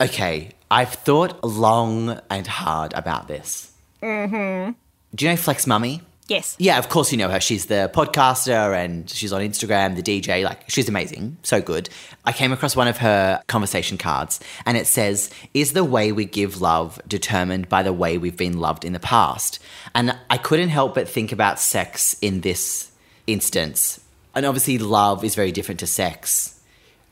okay, 0.01 0.49
I've 0.71 0.89
thought 0.93 1.41
long 1.43 2.19
and 2.29 2.47
hard 2.47 2.93
about 2.93 3.27
this. 3.27 3.71
Mm-hmm. 4.01 4.71
Do 5.15 5.25
you 5.25 5.31
know 5.31 5.37
Flex 5.37 5.65
Mami? 5.65 6.01
Yes. 6.33 6.55
Yeah, 6.57 6.79
of 6.79 6.89
course 6.89 7.11
you 7.11 7.17
know 7.19 7.29
her. 7.29 7.39
She's 7.39 7.67
the 7.67 7.91
podcaster 7.93 8.75
and 8.75 9.07
she's 9.07 9.31
on 9.31 9.41
Instagram, 9.41 9.95
the 9.95 10.01
DJ. 10.01 10.43
Like, 10.43 10.67
she's 10.67 10.89
amazing. 10.89 11.37
So 11.43 11.61
good. 11.61 11.89
I 12.25 12.31
came 12.31 12.51
across 12.51 12.75
one 12.75 12.87
of 12.87 12.97
her 12.97 13.39
conversation 13.45 13.99
cards 13.99 14.39
and 14.65 14.75
it 14.75 14.87
says, 14.87 15.29
Is 15.53 15.73
the 15.73 15.83
way 15.83 16.11
we 16.11 16.25
give 16.25 16.59
love 16.59 16.99
determined 17.07 17.69
by 17.69 17.83
the 17.83 17.93
way 17.93 18.17
we've 18.17 18.35
been 18.35 18.57
loved 18.57 18.83
in 18.83 18.93
the 18.93 18.99
past? 18.99 19.59
And 19.93 20.17
I 20.27 20.37
couldn't 20.37 20.69
help 20.69 20.95
but 20.95 21.07
think 21.07 21.31
about 21.31 21.59
sex 21.59 22.15
in 22.19 22.41
this 22.41 22.91
instance. 23.27 23.99
And 24.33 24.43
obviously, 24.43 24.79
love 24.79 25.23
is 25.23 25.35
very 25.35 25.51
different 25.51 25.81
to 25.81 25.87
sex. 25.87 26.59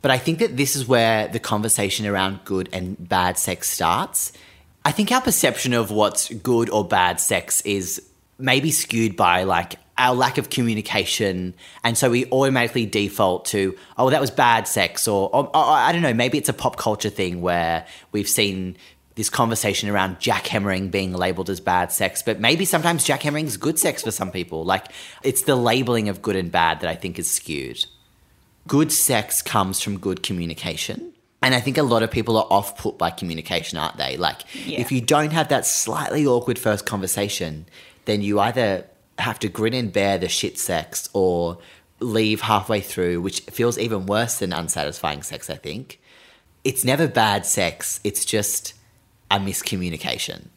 But 0.02 0.10
I 0.10 0.18
think 0.18 0.40
that 0.40 0.58
this 0.58 0.76
is 0.76 0.88
where 0.88 1.28
the 1.28 1.40
conversation 1.40 2.08
around 2.08 2.40
good 2.44 2.70
and 2.74 2.98
bad 3.08 3.38
sex 3.38 3.70
starts. 3.70 4.32
I 4.84 4.92
think 4.92 5.12
our 5.12 5.22
perception 5.22 5.74
of 5.74 5.92
what's 5.92 6.34
good 6.34 6.72
or 6.72 6.84
bad 6.84 7.20
sex 7.20 7.62
is 7.62 8.02
maybe 8.42 8.72
skewed 8.72 9.16
by 9.16 9.44
like 9.44 9.76
our 9.98 10.16
lack 10.16 10.38
of 10.38 10.50
communication. 10.50 11.54
And 11.84 11.98
so 11.98 12.10
we 12.10 12.26
automatically 12.32 12.86
default 12.86 13.46
to, 13.46 13.78
oh, 13.98 14.10
that 14.10 14.20
was 14.22 14.32
bad 14.32 14.68
sex. 14.68 15.08
Or, 15.08 15.30
oh, 15.34 15.42
or, 15.46 15.56
or 15.56 15.74
I 15.74 15.92
don't 15.92 16.02
know, 16.02 16.14
maybe 16.14 16.38
it's 16.38 16.50
a 16.50 16.54
pop 16.54 16.76
culture 16.78 17.10
thing 17.10 17.42
where 17.42 17.86
we've 18.12 18.28
seen 18.30 18.78
this 19.16 19.30
conversation 19.30 19.90
around 19.90 20.18
jackhammering 20.20 20.90
being 20.90 21.14
labeled 21.14 21.50
as 21.50 21.60
bad 21.60 21.92
sex. 21.92 22.24
But 22.24 22.40
maybe 22.40 22.66
sometimes 22.66 23.06
jackhammering 23.06 23.46
is 23.46 23.58
good 23.58 23.78
sex 23.78 24.02
for 24.04 24.12
some 24.12 24.32
people. 24.32 24.64
Like 24.64 24.88
it's 25.22 25.44
the 25.44 25.56
labeling 25.56 26.10
of 26.10 26.22
good 26.22 26.36
and 26.36 26.52
bad 26.52 26.80
that 26.80 26.90
I 26.90 26.96
think 26.96 27.20
is 27.20 27.30
skewed 27.30 27.86
good 28.68 28.92
sex 28.92 29.42
comes 29.42 29.82
from 29.82 29.98
good 29.98 30.24
communication. 30.24 31.12
And 31.42 31.56
I 31.56 31.60
think 31.60 31.78
a 31.78 31.84
lot 31.84 32.04
of 32.04 32.12
people 32.12 32.38
are 32.38 32.46
off 32.52 32.78
put 32.78 32.98
by 32.98 33.10
communication, 33.10 33.78
aren't 33.80 33.98
they? 33.98 34.16
Like, 34.18 34.42
Yeah. 34.66 34.80
if 34.80 34.92
you 34.92 35.02
don't 35.02 35.32
have 35.32 35.50
that 35.50 35.66
slightly 35.66 36.26
awkward 36.28 36.60
first 36.60 36.86
conversation, 36.86 37.66
then 38.06 38.22
you 38.22 38.40
either 38.40 38.86
have 39.20 39.40
to 39.40 39.50
grin 39.50 39.74
and 39.74 39.94
bear 39.94 40.18
the 40.18 40.28
shit 40.28 40.58
sex 40.58 41.10
or 41.14 41.58
leave 42.00 42.42
halfway 42.42 42.82
through, 42.82 43.22
which 43.22 43.42
feels 43.42 43.78
even 43.78 44.06
worse 44.06 44.40
than 44.40 44.52
unsatisfying 44.52 45.24
sex, 45.24 45.50
I 45.50 45.56
think. 45.56 46.00
It's 46.64 46.84
never 46.84 47.08
bad 47.08 47.46
sex, 47.46 48.00
it's 48.04 48.26
just 48.26 48.74
a 49.32 49.40
miscommunication? 49.40 50.48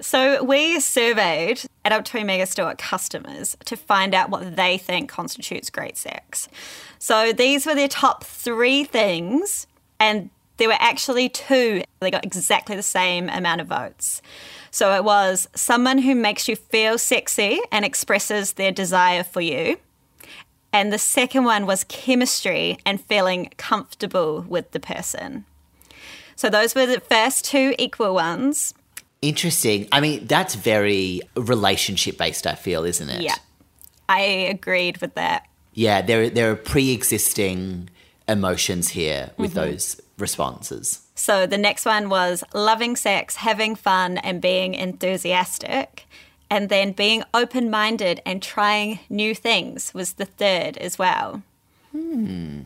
So 0.00 0.42
we 0.44 0.80
surveyed 0.80 1.62
Adult 1.84 2.04
Toy 2.04 2.20
Megastore 2.20 2.76
customers 2.76 3.56
to 3.64 3.76
find 3.76 4.14
out 4.14 4.28
what 4.28 4.56
they 4.56 4.76
think 4.76 5.08
constitutes 5.08 5.70
great 5.70 5.96
sex. 5.96 6.48
So 6.98 7.32
these 7.32 7.64
were 7.64 7.74
their 7.74 7.88
top 7.88 8.24
three 8.24 8.84
things, 8.84 9.66
and 9.98 10.30
there 10.56 10.68
were 10.68 10.76
actually 10.78 11.28
two. 11.28 11.82
They 12.00 12.10
got 12.10 12.24
exactly 12.24 12.76
the 12.76 12.82
same 12.82 13.28
amount 13.28 13.60
of 13.60 13.66
votes. 13.66 14.22
So 14.70 14.94
it 14.94 15.04
was 15.04 15.48
someone 15.54 15.98
who 15.98 16.14
makes 16.14 16.48
you 16.48 16.56
feel 16.56 16.98
sexy 16.98 17.60
and 17.70 17.84
expresses 17.84 18.54
their 18.54 18.72
desire 18.72 19.22
for 19.22 19.40
you. 19.40 19.78
And 20.72 20.92
the 20.92 20.98
second 20.98 21.44
one 21.44 21.66
was 21.66 21.84
chemistry 21.84 22.78
and 22.84 23.00
feeling 23.00 23.52
comfortable 23.56 24.44
with 24.48 24.72
the 24.72 24.80
person. 24.80 25.44
So 26.34 26.50
those 26.50 26.74
were 26.74 26.86
the 26.86 26.98
first 26.98 27.44
two 27.44 27.74
equal 27.78 28.14
ones. 28.14 28.74
Interesting. 29.22 29.88
I 29.92 30.00
mean, 30.00 30.26
that's 30.26 30.56
very 30.56 31.20
relationship 31.36 32.18
based, 32.18 32.46
I 32.46 32.56
feel, 32.56 32.84
isn't 32.84 33.08
it? 33.08 33.22
Yeah. 33.22 33.36
I 34.08 34.20
agreed 34.20 34.98
with 34.98 35.14
that. 35.14 35.46
Yeah, 35.72 36.02
there, 36.02 36.28
there 36.28 36.50
are 36.50 36.56
pre 36.56 36.92
existing 36.92 37.88
emotions 38.28 38.88
here 38.88 39.30
with 39.36 39.54
mm-hmm. 39.54 39.70
those 39.70 40.00
responses. 40.18 41.02
So 41.14 41.46
the 41.46 41.58
next 41.58 41.84
one 41.84 42.08
was 42.08 42.44
loving 42.52 42.96
sex, 42.96 43.36
having 43.36 43.74
fun, 43.74 44.18
and 44.18 44.40
being 44.40 44.74
enthusiastic. 44.74 46.06
And 46.50 46.68
then 46.68 46.92
being 46.92 47.24
open 47.32 47.70
minded 47.70 48.20
and 48.24 48.42
trying 48.42 49.00
new 49.08 49.34
things 49.34 49.92
was 49.94 50.14
the 50.14 50.24
third 50.24 50.76
as 50.76 50.98
well. 50.98 51.42
Hmm. 51.92 52.60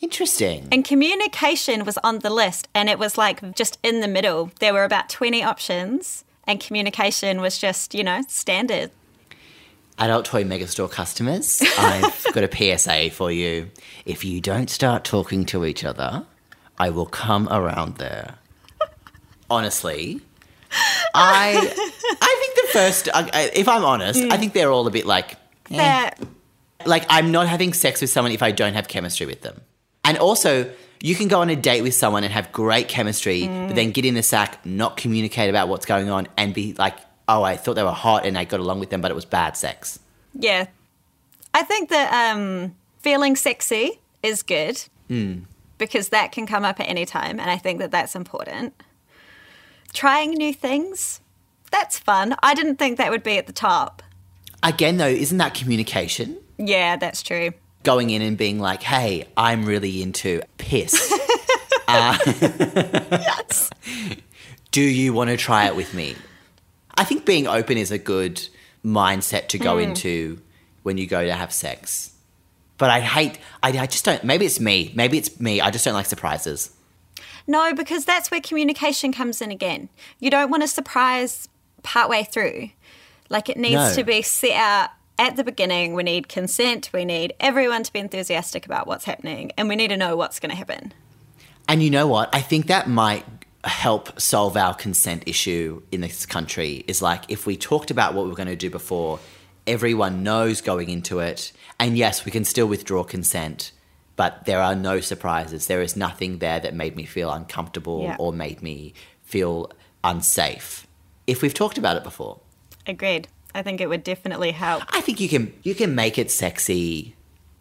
Interesting. 0.00 0.68
And 0.70 0.84
communication 0.84 1.84
was 1.84 1.98
on 1.98 2.20
the 2.20 2.30
list, 2.30 2.68
and 2.74 2.88
it 2.88 2.98
was 2.98 3.18
like 3.18 3.54
just 3.54 3.78
in 3.82 4.00
the 4.00 4.08
middle. 4.08 4.50
There 4.60 4.72
were 4.72 4.84
about 4.84 5.08
20 5.08 5.42
options, 5.42 6.24
and 6.46 6.60
communication 6.60 7.40
was 7.40 7.58
just, 7.58 7.94
you 7.94 8.04
know, 8.04 8.22
standard. 8.28 8.90
Adult 9.98 10.24
Toy 10.24 10.44
Megastore 10.44 10.90
customers, 10.90 11.60
I've 11.76 12.26
got 12.32 12.44
a 12.44 12.78
PSA 12.78 13.10
for 13.10 13.32
you. 13.32 13.70
If 14.06 14.24
you 14.24 14.40
don't 14.40 14.70
start 14.70 15.02
talking 15.02 15.44
to 15.46 15.64
each 15.64 15.82
other, 15.84 16.24
I 16.78 16.90
will 16.90 17.06
come 17.06 17.48
around 17.48 17.96
there. 17.96 18.36
Honestly, 19.50 20.20
I 21.14 21.56
I 22.22 22.36
think 22.40 22.66
the 22.66 22.68
first, 22.72 23.08
if 23.56 23.68
I'm 23.68 23.84
honest, 23.84 24.20
mm. 24.20 24.30
I 24.30 24.36
think 24.36 24.52
they're 24.52 24.70
all 24.70 24.86
a 24.86 24.90
bit 24.90 25.06
like, 25.06 25.36
eh. 25.70 26.10
like 26.84 27.06
I'm 27.08 27.32
not 27.32 27.48
having 27.48 27.72
sex 27.72 28.00
with 28.00 28.10
someone 28.10 28.32
if 28.32 28.42
I 28.42 28.50
don't 28.50 28.74
have 28.74 28.88
chemistry 28.88 29.26
with 29.26 29.40
them. 29.40 29.62
And 30.04 30.18
also, 30.18 30.70
you 31.00 31.14
can 31.14 31.28
go 31.28 31.40
on 31.40 31.50
a 31.50 31.56
date 31.56 31.82
with 31.82 31.94
someone 31.94 32.24
and 32.24 32.32
have 32.32 32.52
great 32.52 32.88
chemistry, 32.88 33.42
mm. 33.42 33.68
but 33.68 33.76
then 33.76 33.90
get 33.90 34.04
in 34.04 34.14
the 34.14 34.22
sack, 34.22 34.64
not 34.66 34.96
communicate 34.96 35.48
about 35.48 35.68
what's 35.68 35.86
going 35.86 36.10
on, 36.10 36.28
and 36.36 36.54
be 36.54 36.74
like, 36.74 36.96
oh, 37.28 37.42
I 37.42 37.56
thought 37.56 37.74
they 37.74 37.82
were 37.82 37.92
hot 37.92 38.26
and 38.26 38.38
I 38.38 38.44
got 38.44 38.60
along 38.60 38.80
with 38.80 38.90
them, 38.90 39.00
but 39.00 39.10
it 39.10 39.14
was 39.14 39.24
bad 39.24 39.56
sex. 39.56 39.98
Yeah. 40.34 40.66
I 41.54 41.62
think 41.62 41.90
that 41.90 42.34
um, 42.34 42.74
feeling 43.00 43.36
sexy 43.36 44.00
is 44.22 44.42
good 44.42 44.82
mm. 45.08 45.44
Because 45.78 46.10
that 46.10 46.32
can 46.32 46.46
come 46.46 46.64
up 46.64 46.80
at 46.80 46.88
any 46.88 47.06
time. 47.06 47.40
And 47.40 47.50
I 47.50 47.56
think 47.56 47.78
that 47.78 47.90
that's 47.90 48.14
important. 48.14 48.74
Trying 49.92 50.32
new 50.32 50.52
things, 50.52 51.20
that's 51.70 51.98
fun. 51.98 52.36
I 52.42 52.54
didn't 52.54 52.76
think 52.76 52.98
that 52.98 53.10
would 53.10 53.22
be 53.22 53.38
at 53.38 53.46
the 53.46 53.52
top. 53.52 54.02
Again, 54.62 54.96
though, 54.96 55.06
isn't 55.06 55.38
that 55.38 55.54
communication? 55.54 56.36
Yeah, 56.58 56.96
that's 56.96 57.22
true 57.22 57.52
going 57.88 58.10
in 58.10 58.22
and 58.22 58.36
being 58.36 58.58
like, 58.58 58.82
hey, 58.82 59.26
I'm 59.36 59.64
really 59.64 60.02
into 60.02 60.42
piss. 60.58 61.10
uh, 61.88 62.18
yes. 62.26 63.70
Do 64.70 64.82
you 64.82 65.12
want 65.12 65.30
to 65.30 65.36
try 65.36 65.66
it 65.66 65.76
with 65.76 65.94
me? 65.94 66.14
I 66.96 67.04
think 67.04 67.24
being 67.24 67.46
open 67.46 67.78
is 67.78 67.90
a 67.90 67.98
good 67.98 68.46
mindset 68.84 69.48
to 69.48 69.58
go 69.58 69.76
mm. 69.76 69.84
into 69.84 70.42
when 70.82 70.98
you 70.98 71.06
go 71.06 71.24
to 71.24 71.32
have 71.32 71.52
sex. 71.52 72.12
But 72.78 72.90
I 72.90 73.00
hate, 73.00 73.38
I, 73.62 73.70
I 73.76 73.86
just 73.86 74.04
don't, 74.04 74.22
maybe 74.24 74.46
it's 74.46 74.60
me. 74.60 74.92
Maybe 74.94 75.18
it's 75.18 75.38
me. 75.40 75.60
I 75.60 75.70
just 75.70 75.84
don't 75.84 75.94
like 75.94 76.06
surprises. 76.06 76.70
No, 77.46 77.74
because 77.74 78.04
that's 78.04 78.30
where 78.30 78.40
communication 78.40 79.12
comes 79.12 79.42
in 79.42 79.50
again. 79.50 79.88
You 80.20 80.30
don't 80.30 80.50
want 80.50 80.62
to 80.62 80.68
surprise 80.68 81.48
partway 81.82 82.24
through. 82.24 82.70
Like 83.28 83.48
it 83.48 83.56
needs 83.56 83.74
no. 83.74 83.94
to 83.94 84.04
be 84.04 84.22
set 84.22 84.52
out 84.52 84.90
at 85.18 85.36
the 85.36 85.44
beginning, 85.44 85.94
we 85.94 86.04
need 86.04 86.28
consent, 86.28 86.90
we 86.92 87.04
need 87.04 87.34
everyone 87.40 87.82
to 87.82 87.92
be 87.92 87.98
enthusiastic 87.98 88.64
about 88.66 88.86
what's 88.86 89.04
happening, 89.04 89.50
and 89.58 89.68
we 89.68 89.74
need 89.74 89.88
to 89.88 89.96
know 89.96 90.16
what's 90.16 90.38
going 90.38 90.50
to 90.50 90.56
happen. 90.56 90.94
And 91.66 91.82
you 91.82 91.90
know 91.90 92.06
what? 92.06 92.32
I 92.32 92.40
think 92.40 92.68
that 92.68 92.88
might 92.88 93.26
help 93.64 94.18
solve 94.20 94.56
our 94.56 94.74
consent 94.74 95.24
issue 95.26 95.82
in 95.90 96.00
this 96.00 96.24
country 96.24 96.84
is 96.86 97.02
like 97.02 97.24
if 97.28 97.46
we 97.46 97.56
talked 97.56 97.90
about 97.90 98.14
what 98.14 98.24
we 98.26 98.32
are 98.32 98.36
going 98.36 98.48
to 98.48 98.56
do 98.56 98.70
before, 98.70 99.18
everyone 99.68 100.22
knows 100.22 100.60
going 100.60 100.88
into 100.88 101.20
it. 101.20 101.52
And 101.78 101.96
yes, 101.96 102.24
we 102.24 102.32
can 102.32 102.44
still 102.44 102.66
withdraw 102.66 103.04
consent, 103.04 103.72
but 104.16 104.44
there 104.46 104.60
are 104.60 104.74
no 104.74 105.00
surprises. 105.00 105.66
There 105.66 105.82
is 105.82 105.96
nothing 105.96 106.38
there 106.38 106.58
that 106.58 106.74
made 106.74 106.96
me 106.96 107.04
feel 107.04 107.30
uncomfortable 107.30 108.02
yeah. 108.02 108.16
or 108.18 108.32
made 108.32 108.62
me 108.62 108.94
feel 109.22 109.70
unsafe. 110.02 110.86
If 111.26 111.42
we've 111.42 111.54
talked 111.54 111.78
about 111.78 111.96
it 111.96 112.02
before. 112.02 112.40
Agreed. 112.86 113.28
I 113.54 113.62
think 113.62 113.80
it 113.80 113.88
would 113.88 114.04
definitely 114.04 114.52
help. 114.52 114.82
I 114.88 115.00
think 115.00 115.20
you 115.20 115.28
can 115.28 115.52
you 115.62 115.74
can 115.74 115.94
make 115.94 116.18
it 116.18 116.30
sexy. 116.30 117.14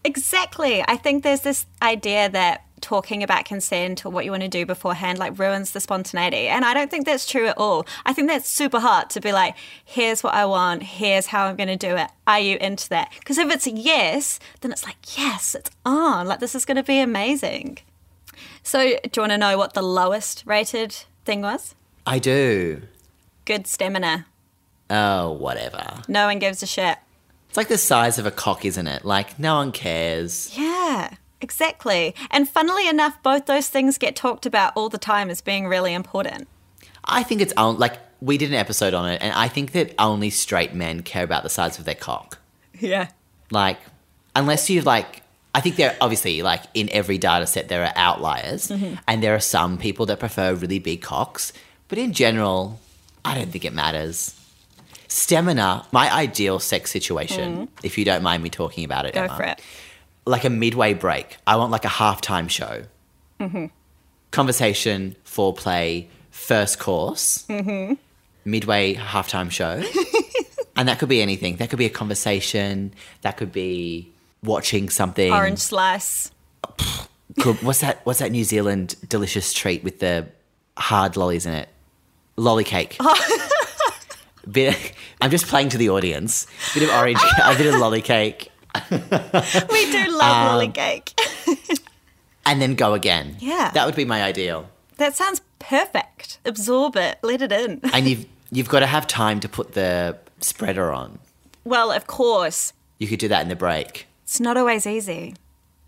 Exactly. 0.03 0.83
I 0.87 0.95
think 0.95 1.23
there's 1.23 1.41
this 1.41 1.65
idea 1.81 2.29
that 2.29 2.66
talking 2.81 3.23
about 3.23 3.45
consent 3.45 4.05
or 4.05 4.09
what 4.09 4.25
you 4.25 4.31
want 4.31 4.43
to 4.43 4.49
do 4.49 4.65
beforehand 4.65 5.17
like 5.17 5.37
ruins 5.37 5.71
the 5.71 5.79
spontaneity. 5.79 6.47
And 6.47 6.63
I 6.63 6.73
don't 6.73 6.89
think 6.89 7.05
that's 7.05 7.25
true 7.25 7.47
at 7.47 7.57
all. 7.57 7.85
I 8.05 8.13
think 8.13 8.27
that's 8.27 8.47
super 8.47 8.79
hard 8.79 9.09
to 9.11 9.21
be 9.21 9.31
like, 9.31 9.55
here's 9.83 10.23
what 10.23 10.33
I 10.33 10.45
want, 10.45 10.83
here's 10.83 11.27
how 11.27 11.45
I'm 11.45 11.55
going 11.55 11.67
to 11.67 11.75
do 11.75 11.95
it. 11.95 12.09
Are 12.25 12.39
you 12.39 12.57
into 12.59 12.89
that? 12.89 13.11
Because 13.19 13.37
if 13.37 13.51
it's 13.51 13.67
a 13.67 13.71
yes, 13.71 14.39
then 14.61 14.71
it's 14.71 14.85
like, 14.85 14.97
yes, 15.17 15.55
it's 15.55 15.71
on. 15.85 16.27
Like, 16.27 16.39
this 16.39 16.55
is 16.55 16.65
going 16.65 16.77
to 16.77 16.83
be 16.83 16.99
amazing. 16.99 17.79
So, 18.63 18.79
do 18.81 19.09
you 19.15 19.21
want 19.21 19.31
to 19.31 19.37
know 19.37 19.57
what 19.57 19.73
the 19.73 19.81
lowest 19.81 20.43
rated 20.45 20.95
thing 21.25 21.41
was? 21.41 21.73
I 22.05 22.19
do. 22.19 22.83
Good 23.45 23.65
stamina. 23.65 24.25
Oh, 24.89 25.31
whatever. 25.31 26.01
No 26.07 26.27
one 26.27 26.39
gives 26.39 26.61
a 26.61 26.67
shit. 26.67 26.97
It's 27.49 27.57
like 27.57 27.69
the 27.69 27.77
size 27.77 28.19
of 28.19 28.25
a 28.25 28.31
cock, 28.31 28.65
isn't 28.65 28.87
it? 28.87 29.05
Like, 29.05 29.39
no 29.39 29.55
one 29.55 29.71
cares. 29.71 30.55
Yeah, 30.57 31.15
exactly. 31.41 32.15
And 32.31 32.47
funnily 32.47 32.87
enough, 32.87 33.21
both 33.23 33.45
those 33.45 33.67
things 33.67 33.97
get 33.97 34.15
talked 34.15 34.45
about 34.45 34.73
all 34.75 34.89
the 34.89 34.97
time 34.97 35.29
as 35.29 35.41
being 35.41 35.67
really 35.67 35.93
important. 35.93 36.47
I 37.03 37.23
think 37.23 37.41
it's 37.41 37.53
like 37.55 37.99
we 38.19 38.37
did 38.37 38.49
an 38.49 38.55
episode 38.55 38.93
on 38.93 39.09
it, 39.09 39.21
and 39.21 39.33
I 39.33 39.47
think 39.47 39.71
that 39.71 39.93
only 39.99 40.29
straight 40.29 40.73
men 40.73 41.03
care 41.03 41.23
about 41.23 41.43
the 41.43 41.49
size 41.49 41.79
of 41.79 41.85
their 41.85 41.95
cock. 41.95 42.39
Yeah. 42.79 43.09
Like, 43.51 43.79
unless 44.35 44.69
you 44.69 44.81
like, 44.81 45.21
I 45.55 45.61
think 45.61 45.77
there 45.77 45.95
obviously 46.01 46.41
like 46.41 46.63
in 46.73 46.89
every 46.91 47.17
data 47.17 47.47
set 47.47 47.69
there 47.69 47.83
are 47.83 47.93
outliers, 47.95 48.67
mm-hmm. 48.67 48.95
and 49.07 49.23
there 49.23 49.35
are 49.35 49.39
some 49.39 49.77
people 49.77 50.05
that 50.07 50.19
prefer 50.19 50.53
really 50.53 50.79
big 50.79 51.01
cocks, 51.01 51.53
but 51.87 51.97
in 51.97 52.13
general, 52.13 52.79
I 53.23 53.35
don't 53.35 53.51
think 53.51 53.65
it 53.65 53.73
matters. 53.73 54.33
Stamina, 55.07 55.85
my 55.91 56.13
ideal 56.13 56.59
sex 56.59 56.91
situation, 56.91 57.57
mm. 57.57 57.67
if 57.81 57.97
you 57.97 58.03
don't 58.03 58.23
mind 58.23 58.43
me 58.43 58.49
talking 58.49 58.83
about 58.83 59.05
it, 59.05 59.13
Go 59.13 59.23
Emma, 59.23 59.35
for 59.37 59.43
it. 59.43 59.61
Like 60.27 60.45
a 60.45 60.49
midway 60.49 60.93
break. 60.93 61.37
I 61.47 61.55
want 61.55 61.71
like 61.71 61.85
a 61.85 61.89
halftime 61.89 62.49
show. 62.49 62.83
Mm-hmm. 63.39 63.67
Conversation, 64.31 65.15
foreplay, 65.25 66.07
first 66.31 66.79
course, 66.79 67.45
mm-hmm. 67.47 67.93
midway 68.45 68.95
halftime 68.95 69.49
show. 69.49 69.81
and 70.75 70.87
that 70.87 70.99
could 70.99 71.09
be 71.09 71.21
anything. 71.21 71.57
That 71.57 71.69
could 71.69 71.79
be 71.79 71.85
a 71.85 71.89
conversation. 71.89 72.93
That 73.21 73.37
could 73.37 73.51
be 73.51 74.11
watching 74.43 74.89
something. 74.89 75.31
Orange 75.31 75.59
slice. 75.59 76.31
Could, 77.39 77.61
what's 77.63 77.79
that? 77.81 78.01
What's 78.03 78.19
that 78.19 78.31
New 78.31 78.43
Zealand 78.43 78.95
delicious 79.07 79.53
treat 79.53 79.83
with 79.83 79.99
the 79.99 80.27
hard 80.77 81.17
lollies 81.17 81.45
in 81.45 81.53
it? 81.53 81.69
Lolly 82.35 82.63
cake. 82.63 82.97
bit. 84.51 84.93
I'm 85.21 85.31
just 85.31 85.47
playing 85.47 85.69
to 85.69 85.77
the 85.77 85.89
audience. 85.89 86.47
Bit 86.73 86.83
of 86.83 86.89
orange, 86.89 87.19
a 87.43 87.55
bit 87.55 87.73
of 87.73 87.79
lolly 87.79 88.01
cake. 88.01 88.51
We 88.91 89.91
do 89.91 90.17
love 90.17 90.35
um, 90.35 90.47
lolly 90.47 90.69
cake. 90.69 91.13
and 92.45 92.61
then 92.61 92.75
go 92.75 92.93
again. 92.93 93.37
Yeah, 93.39 93.71
that 93.73 93.85
would 93.85 93.95
be 93.95 94.05
my 94.05 94.23
ideal. 94.23 94.69
That 94.97 95.15
sounds 95.15 95.41
perfect. 95.59 96.39
Absorb 96.45 96.95
it. 96.95 97.19
Let 97.21 97.41
it 97.41 97.51
in. 97.51 97.81
and 97.93 98.07
you've 98.07 98.25
you've 98.51 98.69
got 98.69 98.79
to 98.79 98.87
have 98.87 99.07
time 99.07 99.39
to 99.41 99.49
put 99.49 99.73
the 99.73 100.17
spreader 100.39 100.91
on. 100.91 101.19
Well, 101.63 101.91
of 101.91 102.07
course. 102.07 102.73
You 102.97 103.07
could 103.07 103.19
do 103.19 103.27
that 103.27 103.41
in 103.41 103.49
the 103.49 103.55
break. 103.55 104.07
It's 104.23 104.39
not 104.39 104.57
always 104.57 104.87
easy. 104.87 105.35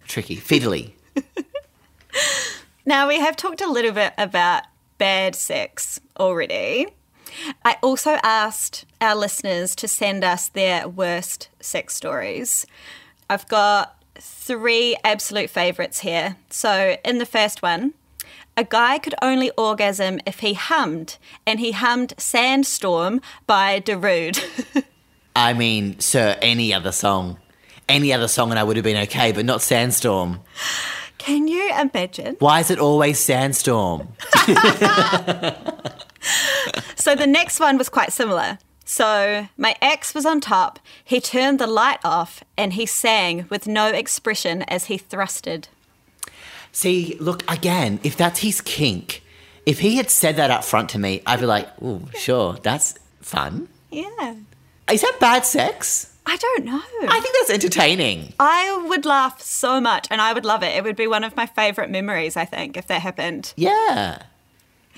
Tricky, 0.08 0.38
fiddly. 0.38 0.92
now 2.86 3.08
we 3.08 3.20
have 3.20 3.36
talked 3.36 3.62
a 3.62 3.70
little 3.70 3.92
bit 3.92 4.14
about 4.18 4.64
bad 4.98 5.36
sex 5.36 6.00
already. 6.20 6.88
I 7.64 7.78
also 7.82 8.18
asked 8.24 8.86
our 9.02 9.16
listeners 9.16 9.76
to 9.76 9.88
send 9.88 10.24
us 10.24 10.50
their 10.50 10.88
worst 10.88 11.50
sex 11.60 11.96
stories. 11.96 12.66
I've 13.30 13.48
got 13.48 13.96
three 14.16 14.96
absolute 15.04 15.50
favourites 15.50 16.00
here. 16.00 16.36
So, 16.50 16.98
in 17.06 17.18
the 17.20 17.26
first 17.26 17.62
one, 17.62 17.94
A 18.58 18.64
guy 18.66 18.98
could 19.00 19.16
only 19.22 19.52
orgasm 19.52 20.20
if 20.26 20.40
he 20.42 20.54
hummed, 20.54 21.18
and 21.48 21.62
he 21.62 21.72
hummed 21.72 22.14
Sandstorm 22.18 23.22
by 23.48 23.80
Darude. 23.80 24.38
I 25.36 25.54
mean, 25.54 25.98
sir, 26.02 26.38
any 26.42 26.74
other 26.74 26.92
song. 26.92 27.38
Any 27.88 28.12
other 28.12 28.28
song 28.28 28.50
and 28.50 28.60
I 28.60 28.64
would 28.64 28.76
have 28.76 28.84
been 28.84 29.02
okay, 29.04 29.32
but 29.32 29.46
not 29.46 29.62
Sandstorm. 29.62 30.42
Can 31.18 31.48
you 31.48 31.72
imagine? 31.80 32.36
Why 32.40 32.60
is 32.60 32.70
it 32.70 32.80
always 32.80 33.18
Sandstorm? 33.20 34.10
So 36.96 37.16
the 37.16 37.28
next 37.28 37.60
one 37.60 37.78
was 37.78 37.88
quite 37.90 38.12
similar. 38.12 38.60
So 38.84 39.48
my 39.56 39.76
ex 39.82 40.14
was 40.14 40.26
on 40.26 40.42
top, 40.42 40.80
he 41.04 41.22
turned 41.22 41.60
the 41.60 41.68
light 41.68 42.00
off, 42.04 42.44
and 42.58 42.74
he 42.74 42.86
sang 42.86 43.46
with 43.50 43.68
no 43.68 43.88
expression 43.88 44.64
as 44.64 44.86
he 44.86 44.98
thrusted. 44.98 45.66
See, 46.72 47.16
look, 47.20 47.50
again, 47.50 48.00
if 48.04 48.18
that's 48.18 48.40
his 48.40 48.62
kink, 48.62 49.24
if 49.66 49.80
he 49.80 49.98
had 49.98 50.10
said 50.10 50.36
that 50.36 50.52
up 50.52 50.64
front 50.64 50.90
to 50.90 51.00
me, 51.00 51.22
I'd 51.26 51.40
be 51.40 51.46
like, 51.46 51.68
oh, 51.82 52.02
sure, 52.18 52.58
that's 52.62 52.96
fun. 53.22 53.70
Yeah. 53.92 54.36
Is 54.92 55.02
that 55.02 55.18
bad 55.20 55.46
sex? 55.46 56.16
I 56.26 56.36
don't 56.38 56.66
know. 56.66 56.82
I 57.08 57.20
think 57.20 57.36
that's 57.40 57.50
entertaining. 57.52 58.34
I 58.40 58.86
would 58.88 59.06
laugh 59.06 59.42
so 59.42 59.80
much 59.82 60.08
and 60.12 60.22
I 60.22 60.34
would 60.34 60.46
love 60.46 60.64
it. 60.64 60.76
It 60.76 60.84
would 60.84 60.96
be 60.96 61.08
one 61.08 61.24
of 61.24 61.36
my 61.36 61.46
favorite 61.46 61.90
memories, 61.90 62.38
I 62.38 62.46
think, 62.46 62.78
if 62.78 62.88
that 62.88 63.02
happened. 63.02 63.54
Yeah. 63.56 64.24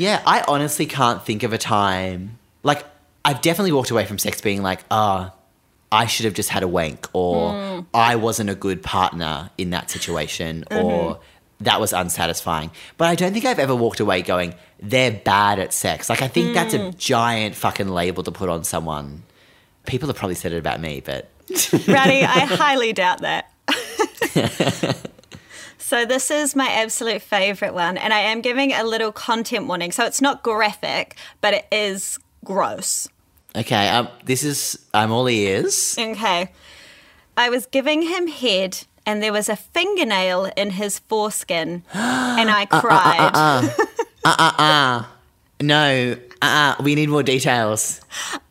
Yeah, 0.02 0.20
I 0.26 0.44
honestly 0.48 0.88
can't 0.88 1.24
think 1.24 1.44
of 1.44 1.54
a 1.54 1.60
time. 1.60 2.40
Like, 2.64 2.84
I've 3.24 3.40
definitely 3.44 3.72
walked 3.72 3.92
away 3.92 4.06
from 4.06 4.18
sex 4.18 4.42
being 4.42 4.64
like, 4.64 4.80
ah, 4.90 5.32
I 5.92 6.08
should 6.08 6.26
have 6.26 6.34
just 6.34 6.50
had 6.50 6.64
a 6.64 6.68
wank, 6.68 7.08
or 7.14 7.52
hmm. 7.54 7.80
I 7.94 8.16
wasn't 8.16 8.50
a 8.50 8.56
good 8.56 8.82
partner 8.82 9.52
in 9.60 9.70
that 9.70 9.92
situation, 9.92 10.66
mm-hmm. 10.72 10.86
or 10.86 11.20
that 11.60 11.80
was 11.80 11.94
unsatisfying. 11.94 12.72
But 12.98 13.10
I 13.10 13.16
don't 13.16 13.32
think 13.32 13.46
I've 13.46 13.60
ever 13.60 13.76
walked 13.76 14.00
away 14.00 14.24
going, 14.24 14.56
they're 14.80 15.12
bad 15.12 15.60
at 15.60 15.72
sex. 15.72 16.10
Like, 16.10 16.24
I 16.24 16.28
think 16.28 16.56
that's 16.56 16.74
a 16.74 16.90
hmm. 16.90 16.98
giant 16.98 17.54
fucking 17.54 17.88
label 17.88 18.24
to 18.24 18.32
put 18.32 18.50
on 18.50 18.64
someone. 18.64 19.22
People 19.86 20.08
have 20.08 20.16
probably 20.16 20.34
said 20.34 20.52
it 20.52 20.58
about 20.58 20.82
me, 20.82 21.02
but 21.06 21.30
Rowdie, 21.48 22.24
I 22.24 22.46
highly 22.50 22.92
doubt 22.92 23.22
that. 23.22 23.52
so 25.92 26.06
this 26.06 26.32
is 26.32 26.56
my 26.56 26.70
absolute 26.70 27.22
favorite 27.22 27.74
one, 27.74 27.98
and 27.98 28.14
I 28.14 28.20
am 28.20 28.40
giving 28.40 28.72
a 28.72 28.86
little 28.86 29.12
content 29.12 29.68
warning. 29.68 29.92
So 29.92 30.06
it's 30.06 30.22
not 30.22 30.42
graphic, 30.42 31.18
but 31.42 31.54
it 31.54 31.68
is 31.70 32.18
gross. 32.46 33.10
okay, 33.54 33.90
um, 33.90 34.08
this 34.24 34.42
is, 34.42 34.80
I'm 34.94 35.12
all 35.12 35.28
ears. 35.28 35.98
Okay. 36.00 36.50
I 37.36 37.50
was 37.50 37.66
giving 37.66 38.04
him 38.04 38.28
head, 38.28 38.86
and 39.06 39.22
there 39.22 39.34
was 39.34 39.50
a 39.50 39.58
fingernail 39.58 40.50
in 40.56 40.70
his 40.70 41.00
foreskin, 41.00 41.84
and 41.94 42.50
I 42.50 42.68
cried. 42.72 43.36
No, 45.62 46.16
uh, 46.42 46.76
we 46.82 46.96
need 46.96 47.10
more 47.10 47.24
details. 47.24 48.00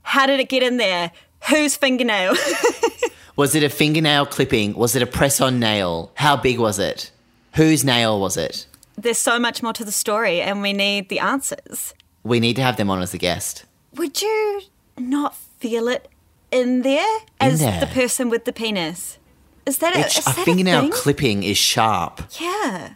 How 0.03 0.27
did 0.27 0.41
it 0.41 0.51
get 0.51 0.63
in 0.63 0.77
there? 0.77 1.11
Whose 1.49 1.75
fingernail? 1.75 2.35
Was 3.37 3.55
it 3.55 3.63
a 3.63 3.71
fingernail 3.71 4.27
clipping? 4.27 4.75
Was 4.75 4.95
it 4.95 5.03
a 5.03 5.07
press 5.07 5.41
on 5.41 5.59
nail? 5.59 6.13
How 6.15 6.37
big 6.37 6.59
was 6.59 6.79
it? 6.79 7.11
Whose 7.55 7.85
nail 7.85 8.21
was 8.21 8.37
it? 8.37 8.67
There's 8.97 9.19
so 9.19 9.39
much 9.39 9.63
more 9.63 9.73
to 9.73 9.85
the 9.85 9.93
story, 9.93 10.41
and 10.41 10.63
we 10.63 10.73
need 10.73 11.09
the 11.09 11.19
answers. 11.21 11.95
We 12.23 12.39
need 12.41 12.57
to 12.57 12.63
have 12.63 12.77
them 12.77 12.91
on 12.91 13.01
as 13.03 13.15
a 13.15 13.19
guest. 13.19 13.65
Would 13.95 14.21
you 14.23 14.61
not 14.99 15.35
feel 15.35 15.89
it 15.89 16.09
in 16.51 16.83
there 16.83 17.19
as 17.41 17.61
there? 17.61 17.81
the 17.81 17.87
person 17.87 18.29
with 18.29 18.45
the 18.45 18.53
penis? 18.53 19.19
Is 19.67 19.79
that 19.79 19.95
a, 19.97 20.01
It's- 20.01 20.19
is 20.19 20.27
a 20.27 20.31
that 20.37 20.45
fingernail 20.45 20.83
thing? 20.83 20.91
clipping 20.93 21.43
is 21.43 21.57
sharp. 21.59 22.23
Yeah. 22.41 22.95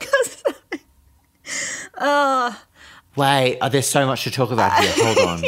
oh. 1.98 2.62
Wait, 3.16 3.58
oh, 3.60 3.68
there's 3.68 3.86
so 3.86 4.06
much 4.06 4.24
to 4.24 4.30
talk 4.30 4.50
about 4.50 4.72
here. 4.82 4.92
Hold 4.96 5.18
on. 5.18 5.44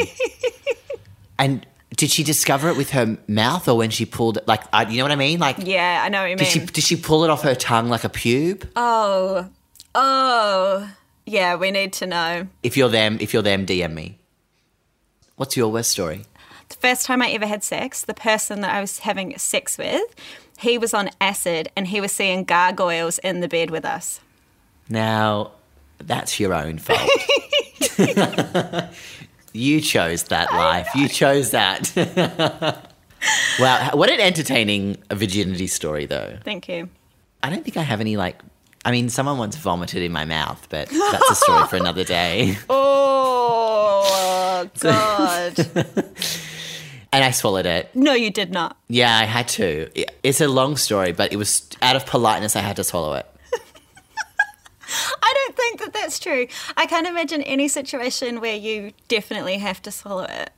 and 1.39 1.65
did 1.95 2.11
she 2.11 2.23
discover 2.23 2.69
it 2.69 2.77
with 2.77 2.91
her 2.91 3.17
mouth 3.27 3.67
or 3.67 3.77
when 3.77 3.89
she 3.89 4.05
pulled 4.05 4.37
it? 4.37 4.47
Like, 4.47 4.63
I, 4.73 4.89
you 4.89 4.97
know 4.97 5.03
what 5.03 5.11
I 5.11 5.15
mean? 5.15 5.39
Like, 5.39 5.57
yeah, 5.59 6.01
I 6.03 6.09
know 6.09 6.21
what 6.21 6.29
you 6.31 6.35
did 6.35 6.47
she 6.47 6.59
did 6.59 6.83
she 6.83 6.95
pull 6.95 7.23
it 7.23 7.29
off 7.29 7.43
her 7.43 7.55
tongue 7.55 7.89
like 7.89 8.03
a 8.03 8.09
pube? 8.09 8.67
oh, 8.75 9.49
oh, 9.93 10.91
yeah. 11.25 11.55
We 11.55 11.71
need 11.71 11.93
to 11.93 12.05
know. 12.05 12.47
If 12.63 12.77
you're 12.77 12.89
them, 12.89 13.17
if 13.21 13.33
you're 13.33 13.43
them, 13.43 13.65
DM 13.65 13.93
me. 13.93 14.17
What's 15.35 15.57
your 15.57 15.69
worst 15.69 15.91
story? 15.91 16.23
The 16.69 16.75
first 16.75 17.05
time 17.05 17.21
I 17.21 17.29
ever 17.31 17.45
had 17.45 17.63
sex, 17.63 18.03
the 18.03 18.13
person 18.13 18.61
that 18.61 18.73
I 18.73 18.81
was 18.81 18.99
having 18.99 19.37
sex 19.37 19.77
with, 19.77 20.03
he 20.57 20.77
was 20.77 20.93
on 20.93 21.09
acid 21.21 21.69
and 21.75 21.87
he 21.87 22.01
was 22.01 22.11
seeing 22.11 22.43
gargoyles 22.43 23.19
in 23.19 23.41
the 23.41 23.47
bed 23.47 23.69
with 23.69 23.85
us. 23.85 24.19
Now, 24.89 25.51
that's 25.99 26.39
your 26.39 26.53
own 26.53 26.79
fault. 26.79 27.09
you 29.55 29.81
chose 29.81 30.23
that 30.25 30.51
life. 30.53 30.89
You 30.95 31.07
chose 31.07 31.51
that. 31.51 31.91
wow, 33.59 33.91
what 33.93 34.09
an 34.09 34.19
entertaining 34.19 34.97
virginity 35.11 35.67
story, 35.67 36.05
though. 36.05 36.37
Thank 36.43 36.67
you. 36.67 36.89
I 37.41 37.49
don't 37.49 37.63
think 37.63 37.77
I 37.77 37.81
have 37.83 38.01
any, 38.01 38.17
like, 38.17 38.39
I 38.83 38.91
mean, 38.91 39.09
someone 39.09 39.37
once 39.37 39.55
vomited 39.55 40.03
in 40.03 40.11
my 40.11 40.25
mouth, 40.25 40.67
but 40.69 40.89
that's 40.89 41.31
a 41.31 41.35
story 41.35 41.67
for 41.67 41.75
another 41.77 42.03
day. 42.03 42.57
Oh, 44.57 44.69
God. 44.79 45.59
And 47.11 47.23
I 47.23 47.31
swallowed 47.31 47.65
it. 47.65 47.93
no, 47.95 48.13
you 48.13 48.29
did 48.31 48.51
not. 48.51 48.77
Yeah, 48.87 49.15
I 49.17 49.25
had 49.25 49.47
to. 49.49 49.89
It's 50.23 50.39
a 50.41 50.47
long 50.47 50.77
story, 50.77 51.11
but 51.11 51.33
it 51.33 51.35
was 51.37 51.67
out 51.81 51.95
of 51.95 52.05
politeness, 52.05 52.55
I 52.55 52.61
had 52.61 52.75
to 52.77 52.83
swallow 52.83 53.13
it. 53.15 53.25
I 55.21 55.33
don't 55.33 55.55
think 55.55 55.79
that 55.81 55.93
that's 55.93 56.19
true. 56.19 56.47
I 56.77 56.85
can't 56.85 57.07
imagine 57.07 57.41
any 57.43 57.67
situation 57.67 58.41
where 58.41 58.55
you 58.55 58.93
definitely 59.07 59.57
have 59.57 59.81
to 59.83 59.91
swallow 59.91 60.25
it. 60.25 60.51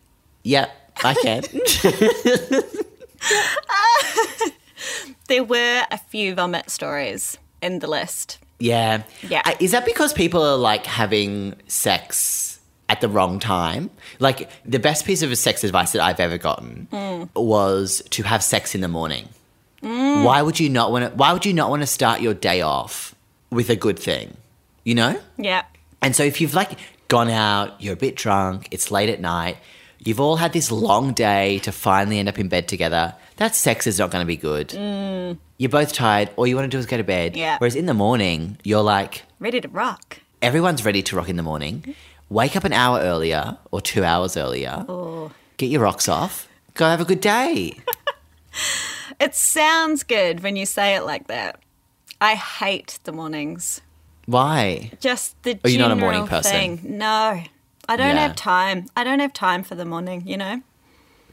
Yep, 0.44 0.70
I 1.04 1.14
can. 1.14 1.44
There 5.28 5.44
were 5.44 5.84
a 5.92 5.98
few 5.98 6.36
vomit 6.36 6.70
stories 6.70 7.38
in 7.62 7.80
the 7.80 7.88
list. 7.88 8.40
Yeah. 8.60 9.04
Yeah. 9.28 9.42
I- 9.46 9.58
Is 9.60 9.72
that 9.72 9.86
because 9.86 10.14
people 10.14 10.42
are 10.42 10.58
like 10.58 10.86
having 10.86 11.56
sex 11.68 12.60
at 12.90 13.02
the 13.02 13.10
wrong 13.10 13.40
time? 13.40 13.90
Like 14.20 14.50
the 14.66 14.80
best 14.80 15.06
piece 15.06 15.22
of 15.22 15.36
sex 15.38 15.64
advice 15.64 15.92
that 15.92 16.02
I've 16.02 16.20
ever 16.20 16.38
gotten 16.38 16.88
hmm. 16.92 17.24
was 17.36 18.02
to 18.12 18.24
have 18.24 18.44
sex 18.44 18.74
in 18.74 18.82
the 18.82 18.88
morning. 18.88 19.30
Hmm. 19.82 20.24
Why 20.24 20.42
would 20.42 20.60
you 20.60 20.70
not 20.70 20.92
want 20.92 21.06
to 21.06 21.16
why 21.16 21.34
would 21.34 21.46
you 21.46 21.54
not 21.54 21.70
want 21.70 21.84
to 21.84 21.88
start 21.88 22.22
your 22.22 22.34
day 22.34 22.62
off 22.62 23.14
with 23.50 23.70
a 23.70 23.76
good 23.76 23.98
thing? 24.00 24.38
You 24.84 24.96
know? 24.96 25.20
Yeah. 25.38 25.64
And 26.02 26.16
so 26.16 26.24
if 26.24 26.40
you've 26.42 26.54
like 26.54 26.78
gone 27.08 27.30
out, 27.30 27.82
you're 27.82 27.94
a 27.94 27.98
bit 27.98 28.16
drunk, 28.16 28.68
it's 28.72 28.92
late 28.92 29.10
at 29.10 29.20
night, 29.22 29.58
you've 30.00 30.20
all 30.20 30.36
had 30.38 30.54
this 30.54 30.72
long 30.72 31.14
day 31.14 31.60
to 31.60 31.72
finally 31.72 32.20
end 32.20 32.30
up 32.30 32.38
in 32.40 32.48
bed 32.50 32.68
together, 32.68 33.16
that 33.38 33.56
sex 33.56 33.88
is 33.88 34.00
not 34.00 34.12
going 34.12 34.22
to 34.22 34.28
be 34.28 34.38
good. 34.38 34.70
Mm. 34.70 35.38
You're 35.58 35.70
both 35.70 35.94
tired, 35.94 36.30
all 36.36 36.46
you 36.48 36.56
want 36.56 36.66
to 36.70 36.76
do 36.76 36.80
is 36.80 36.86
go 36.86 36.98
to 36.98 37.04
bed. 37.04 37.36
Yeah. 37.36 37.58
Whereas 37.58 37.76
in 37.76 37.86
the 37.88 37.94
morning, 37.94 38.58
you're 38.64 38.84
like, 38.84 39.24
Ready 39.40 39.60
to 39.62 39.68
rock. 39.70 40.20
everyone's 40.42 40.86
ready 40.86 41.02
to 41.04 41.16
rock 41.16 41.30
in 41.30 41.36
the 41.36 41.44
morning. 41.44 41.82
Mm-hmm. 41.82 41.92
Wake 42.30 42.56
up 42.56 42.64
an 42.66 42.74
hour 42.74 43.00
earlier 43.00 43.58
or 43.72 43.80
two 43.82 44.04
hours 44.04 44.36
earlier, 44.38 44.86
Oh. 44.88 45.32
get 45.58 45.70
your 45.70 45.82
rocks 45.82 46.08
off, 46.10 46.48
go 46.74 46.86
have 46.86 47.02
a 47.02 47.06
good 47.06 47.22
day. 47.22 47.78
It 49.20 49.34
sounds 49.36 50.04
good 50.04 50.42
when 50.44 50.56
you 50.56 50.66
say 50.66 50.96
it 50.96 51.04
like 51.04 51.28
that. 51.28 51.60
I 52.20 52.36
hate 52.36 53.00
the 53.04 53.12
mornings. 53.12 53.82
Why? 54.26 54.92
Just 55.00 55.42
the 55.44 55.60
Oh, 55.64 55.68
you're 55.70 55.80
not 55.80 55.92
a 55.92 55.96
general 55.96 56.12
morning 56.12 56.28
person. 56.28 56.52
thing. 56.52 56.98
No. 56.98 57.42
I 57.90 57.96
don't 57.96 58.16
Yeah. 58.16 58.28
have 58.28 58.36
time. 58.36 58.88
I 58.96 59.04
don't 59.04 59.20
have 59.20 59.34
time 59.34 59.64
for 59.64 59.76
the 59.76 59.86
morning, 59.86 60.24
you 60.26 60.36
know? 60.38 60.62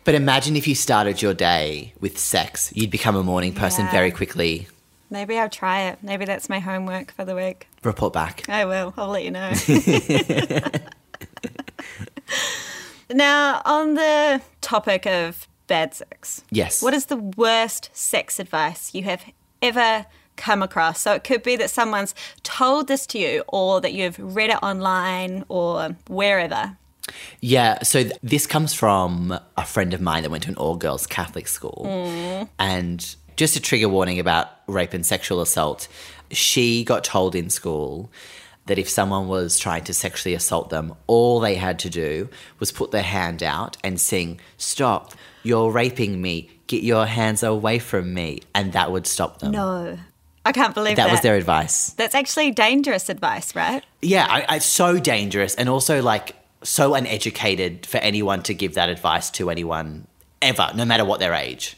But 0.04 0.14
imagine 0.14 0.56
if 0.56 0.68
you 0.68 0.74
started 0.74 1.22
your 1.22 1.34
day 1.34 1.94
with 2.00 2.18
sex, 2.18 2.70
you'd 2.74 2.90
become 2.90 3.16
a 3.16 3.22
morning 3.22 3.52
person 3.54 3.86
Yeah. 3.86 3.90
very 3.92 4.10
quickly. 4.10 4.68
Maybe 5.10 5.38
I'll 5.38 5.48
try 5.48 5.82
it. 5.82 5.98
Maybe 6.02 6.24
that's 6.24 6.48
my 6.48 6.58
homework 6.60 7.12
for 7.12 7.24
the 7.24 7.34
week. 7.34 7.66
Report 7.82 8.12
back. 8.12 8.48
I 8.48 8.64
will. 8.64 8.92
I'll 8.96 9.08
let 9.08 9.24
you 9.24 9.30
know. 9.30 9.52
now, 13.10 13.62
on 13.64 13.94
the 13.94 14.40
topic 14.60 15.06
of 15.06 15.46
bad 15.66 15.94
sex, 15.94 16.44
Yes. 16.50 16.82
what 16.82 16.94
is 16.94 17.06
the 17.06 17.16
worst 17.16 17.90
sex 17.92 18.38
advice 18.38 18.94
you 18.94 19.04
have 19.04 19.24
ever 19.62 20.06
come 20.36 20.62
across? 20.62 21.00
So 21.00 21.14
it 21.14 21.24
could 21.24 21.42
be 21.42 21.56
that 21.56 21.70
someone's 21.70 22.14
told 22.42 22.88
this 22.88 23.06
to 23.08 23.18
you, 23.18 23.44
or 23.48 23.80
that 23.80 23.92
you've 23.92 24.18
read 24.18 24.50
it 24.50 24.62
online, 24.62 25.44
or 25.48 25.96
wherever. 26.08 26.76
Yeah, 27.40 27.82
so 27.82 28.02
th- 28.02 28.14
this 28.22 28.46
comes 28.46 28.72
from 28.72 29.38
a 29.56 29.64
friend 29.64 29.92
of 29.92 30.00
mine 30.00 30.22
that 30.22 30.30
went 30.30 30.44
to 30.44 30.50
an 30.50 30.56
all 30.56 30.76
girls 30.76 31.06
Catholic 31.06 31.48
school. 31.48 31.84
Mm. 31.86 32.48
And 32.58 33.16
just 33.36 33.56
a 33.56 33.60
trigger 33.60 33.88
warning 33.88 34.18
about 34.18 34.48
rape 34.66 34.94
and 34.94 35.04
sexual 35.04 35.40
assault, 35.40 35.88
she 36.30 36.84
got 36.84 37.04
told 37.04 37.34
in 37.34 37.50
school 37.50 38.10
that 38.66 38.78
if 38.78 38.88
someone 38.88 39.28
was 39.28 39.58
trying 39.58 39.84
to 39.84 39.94
sexually 39.94 40.34
assault 40.34 40.70
them, 40.70 40.94
all 41.06 41.40
they 41.40 41.54
had 41.54 41.78
to 41.80 41.90
do 41.90 42.28
was 42.58 42.72
put 42.72 42.90
their 42.90 43.02
hand 43.02 43.42
out 43.42 43.76
and 43.84 44.00
sing, 44.00 44.40
Stop, 44.56 45.12
you're 45.42 45.70
raping 45.70 46.22
me, 46.22 46.50
get 46.66 46.82
your 46.82 47.04
hands 47.04 47.42
away 47.42 47.78
from 47.78 48.14
me. 48.14 48.40
And 48.54 48.72
that 48.72 48.90
would 48.90 49.06
stop 49.06 49.40
them. 49.40 49.52
No. 49.52 49.98
I 50.44 50.52
can't 50.52 50.74
believe 50.74 50.96
that. 50.96 51.06
That 51.06 51.12
was 51.12 51.20
their 51.22 51.36
advice. 51.36 51.90
That's 51.90 52.14
actually 52.14 52.50
dangerous 52.50 53.08
advice, 53.08 53.54
right? 53.56 53.82
Yeah, 54.02 54.26
I, 54.28 54.42
I, 54.48 54.56
it's 54.56 54.66
so 54.66 54.98
dangerous 54.98 55.54
and 55.54 55.68
also 55.68 56.02
like 56.02 56.36
so 56.62 56.94
uneducated 56.94 57.86
for 57.86 57.98
anyone 57.98 58.42
to 58.44 58.54
give 58.54 58.74
that 58.74 58.88
advice 58.88 59.30
to 59.32 59.50
anyone 59.50 60.06
ever, 60.42 60.70
no 60.74 60.84
matter 60.84 61.04
what 61.04 61.20
their 61.20 61.34
age. 61.34 61.76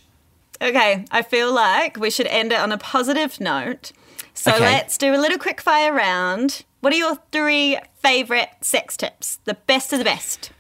Okay, 0.61 1.05
I 1.11 1.23
feel 1.23 1.53
like 1.53 1.97
we 1.97 2.11
should 2.11 2.27
end 2.29 2.53
it 2.53 2.59
on 2.59 2.73
a 2.73 2.79
positive 2.79 3.41
note. 3.41 3.93
So 4.35 4.53
Okay. 4.53 4.61
let's 4.65 4.97
do 4.99 5.15
a 5.15 5.19
little 5.19 5.39
quick 5.39 5.61
fire 5.61 5.93
round. 5.93 6.65
What 6.81 6.93
are 6.93 6.97
your 6.97 7.19
three 7.33 7.79
favorite 8.03 8.49
sex 8.63 8.97
tips? 8.97 9.39
The 9.45 9.55
best 9.55 9.93
of 9.93 9.99
the 9.99 10.05
best. 10.05 10.51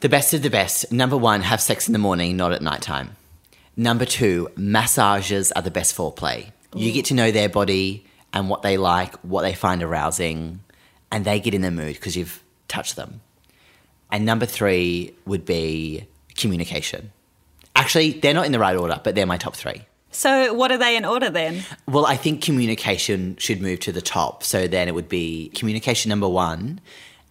The 0.00 0.08
best 0.08 0.32
of 0.34 0.42
the 0.42 0.50
best. 0.50 0.92
Number 0.92 1.16
one, 1.16 1.42
have 1.42 1.60
sex 1.60 1.88
in 1.88 1.92
the 1.92 1.98
morning, 1.98 2.36
not 2.36 2.52
at 2.52 2.62
nighttime. 2.62 3.16
Number 3.76 4.04
two, 4.04 4.48
massages 4.56 5.50
are 5.52 5.62
the 5.62 5.70
best 5.70 5.96
foreplay. 5.96 6.52
You 6.74 6.92
get 6.92 7.06
to 7.06 7.14
know 7.14 7.30
their 7.30 7.48
body 7.48 8.04
and 8.32 8.48
what 8.48 8.62
they 8.62 8.76
like, 8.76 9.16
what 9.18 9.42
they 9.42 9.54
find 9.54 9.82
arousing, 9.82 10.60
and 11.10 11.24
they 11.24 11.40
get 11.40 11.54
in 11.54 11.62
the 11.62 11.70
mood 11.70 11.94
because 11.94 12.16
you've 12.16 12.42
touched 12.68 12.96
them. 12.96 13.20
And 14.10 14.24
number 14.24 14.46
three 14.46 15.14
would 15.26 15.44
be 15.44 16.06
communication. 16.36 17.12
Actually, 17.74 18.12
they're 18.12 18.34
not 18.34 18.46
in 18.46 18.52
the 18.52 18.58
right 18.58 18.76
order, 18.76 19.00
but 19.02 19.14
they're 19.14 19.26
my 19.26 19.36
top 19.36 19.54
three. 19.54 19.82
So, 20.10 20.54
what 20.54 20.72
are 20.72 20.78
they 20.78 20.96
in 20.96 21.04
order 21.04 21.30
then? 21.30 21.62
Well, 21.86 22.06
I 22.06 22.16
think 22.16 22.42
communication 22.42 23.36
should 23.36 23.60
move 23.60 23.80
to 23.80 23.92
the 23.92 24.00
top. 24.00 24.42
So 24.42 24.66
then 24.66 24.88
it 24.88 24.94
would 24.94 25.08
be 25.08 25.50
communication 25.54 26.08
number 26.08 26.28
one, 26.28 26.80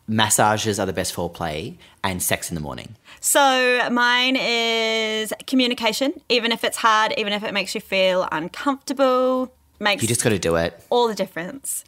massages 0.08 0.80
are 0.80 0.86
the 0.86 0.94
best 0.94 1.14
foreplay, 1.14 1.78
and 2.04 2.22
sex 2.24 2.50
in 2.50 2.56
the 2.56 2.62
morning. 2.62 2.96
So, 3.20 3.90
mine 3.92 4.36
is 4.40 5.34
communication, 5.46 6.22
even 6.30 6.52
if 6.52 6.64
it's 6.64 6.78
hard, 6.78 7.14
even 7.18 7.34
if 7.34 7.44
it 7.44 7.54
makes 7.54 7.76
you 7.76 7.82
feel 7.82 8.28
uncomfortable, 8.32 9.54
makes 9.80 10.02
You 10.02 10.08
just 10.08 10.24
got 10.24 10.30
to 10.30 10.40
do 10.40 10.56
it. 10.56 10.82
all 10.90 11.08
the 11.08 11.16
difference. 11.16 11.84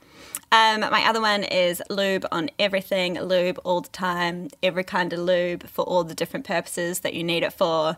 Um, 0.52 0.80
my 0.82 1.06
other 1.08 1.22
one 1.22 1.44
is 1.44 1.82
lube 1.90 2.26
on 2.32 2.50
everything, 2.58 3.14
lube 3.22 3.60
all 3.64 3.82
the 3.82 3.90
time, 3.90 4.50
every 4.64 4.84
kind 4.84 5.14
of 5.14 5.20
lube 5.20 5.68
for 5.70 5.84
all 5.86 6.04
the 6.04 6.16
different 6.16 6.46
purposes 6.46 7.02
that 7.02 7.14
you 7.14 7.24
need 7.24 7.44
it 7.44 7.54
for. 7.54 7.98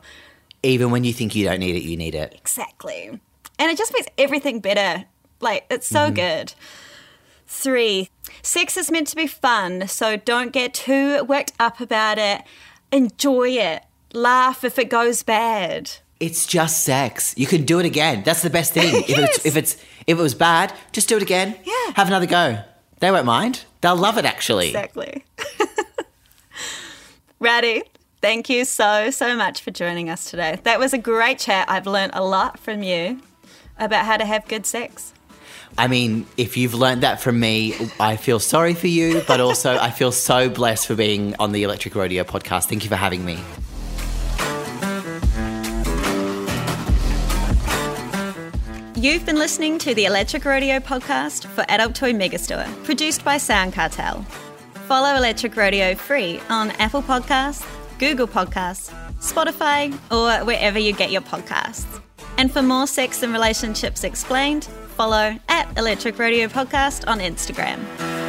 Even 0.62 0.92
when 0.92 1.04
you 1.06 1.14
think 1.14 1.34
you 1.34 1.46
don't 1.46 1.60
need 1.60 1.76
it, 1.76 1.84
you 1.84 1.96
need 1.96 2.14
it. 2.14 2.34
Exactly. 2.38 3.08
And 3.58 3.72
it 3.72 3.78
just 3.78 3.94
makes 3.94 4.08
everything 4.18 4.60
better. 4.60 5.06
Like, 5.40 5.66
it's 5.72 5.88
so 5.88 6.12
good. 6.12 6.54
Three, 7.54 8.10
sex 8.42 8.78
is 8.78 8.90
meant 8.90 9.08
to 9.10 9.16
be 9.16 9.28
fun, 9.28 9.88
so 9.90 10.16
don't 10.16 10.54
get 10.54 10.74
too 10.74 11.22
worked 11.26 11.52
up 11.60 11.82
about 11.82 12.18
it. 12.18 12.44
Enjoy 12.94 13.50
it. 13.50 13.84
Laugh 14.14 14.64
if 14.64 14.80
it 14.80 14.90
goes 14.90 15.22
bad. 15.22 15.92
It's 16.22 16.48
just 16.48 16.84
sex. 16.84 17.34
You 17.38 17.46
can 17.46 17.66
do 17.66 17.80
it 17.80 17.86
again. 17.86 18.24
That's 18.24 18.42
the 18.42 18.50
best 18.50 18.74
thing. 18.74 19.04
If 19.08 19.18
it's 19.18 19.46
if 19.46 19.58
it's 19.58 19.74
if 20.08 20.18
it 20.18 20.22
was 20.22 20.34
bad, 20.34 20.74
just 20.94 21.10
do 21.10 21.18
it 21.18 21.22
again. 21.22 21.58
Yeah. 21.66 21.92
Have 21.96 22.08
another 22.08 22.26
go. 22.26 22.64
They 23.00 23.12
won't 23.12 23.26
mind. 23.26 23.66
They'll 23.82 23.98
love 23.98 24.18
it 24.18 24.26
actually. 24.26 24.68
Exactly. 24.68 25.26
Rowdie, 27.42 27.82
thank 28.22 28.50
you 28.50 28.64
so, 28.64 29.12
so 29.12 29.36
much 29.36 29.62
for 29.62 29.72
joining 29.72 30.10
us 30.10 30.32
today. 30.32 30.58
That 30.64 30.80
was 30.80 30.94
a 30.94 30.98
great 30.98 31.38
chat. 31.38 31.70
I've 31.70 31.86
learned 31.86 32.14
a 32.16 32.24
lot 32.24 32.60
from 32.60 32.82
you 32.82 33.22
about 33.78 34.06
how 34.06 34.16
to 34.16 34.26
have 34.26 34.48
good 34.48 34.66
sex. 34.66 35.14
I 35.82 35.88
mean, 35.88 36.28
if 36.38 36.58
you've 36.58 36.76
learned 36.76 37.02
that 37.02 37.22
from 37.22 37.40
me, 37.40 37.74
I 38.00 38.16
feel 38.16 38.40
sorry 38.40 38.76
for 38.76 38.86
you, 38.86 39.24
but 39.28 39.42
also 39.42 39.80
I 39.80 39.90
feel 39.90 40.12
so 40.12 40.48
blessed 40.48 40.86
for 40.86 40.94
being 40.94 41.36
on 41.40 41.54
the 41.54 41.64
Electric 41.64 41.96
Rodeo 41.96 42.24
podcast. 42.24 42.66
Thank 42.66 42.84
you 42.84 42.90
for 42.92 42.96
having 42.96 43.26
me. 43.26 43.40
You've 48.96 49.26
been 49.26 49.40
listening 49.40 49.80
to 49.80 49.96
the 49.96 50.06
Electric 50.06 50.46
Rodeo 50.46 50.78
podcast 50.78 51.48
for 51.48 51.66
Adult 51.68 51.96
Toy 51.96 52.14
Megastore, 52.14 52.68
produced 52.84 53.26
by 53.26 53.40
Sound 53.40 53.74
Cartel. 53.74 54.22
Follow 54.88 55.16
Electric 55.16 55.58
Rodeo 55.58 55.96
free 55.96 56.40
on 56.50 56.70
Apple 56.78 57.02
Podcasts, 57.02 57.68
Google 57.98 58.28
Podcasts, 58.28 58.94
Spotify, 59.20 59.92
or 60.12 60.46
wherever 60.46 60.78
you 60.78 60.94
get 60.94 61.10
your 61.10 61.24
podcasts. 61.24 62.00
And 62.38 62.52
for 62.52 62.62
more 62.62 62.86
sex 62.86 63.24
and 63.24 63.34
relationships 63.34 64.04
explained, 64.04 64.68
follow 65.02 65.36
at 65.50 65.76
Electric 65.80 66.20
Rodeo 66.20 66.48
Podcast 66.48 67.08
on 67.08 67.18
Instagram. 67.18 68.21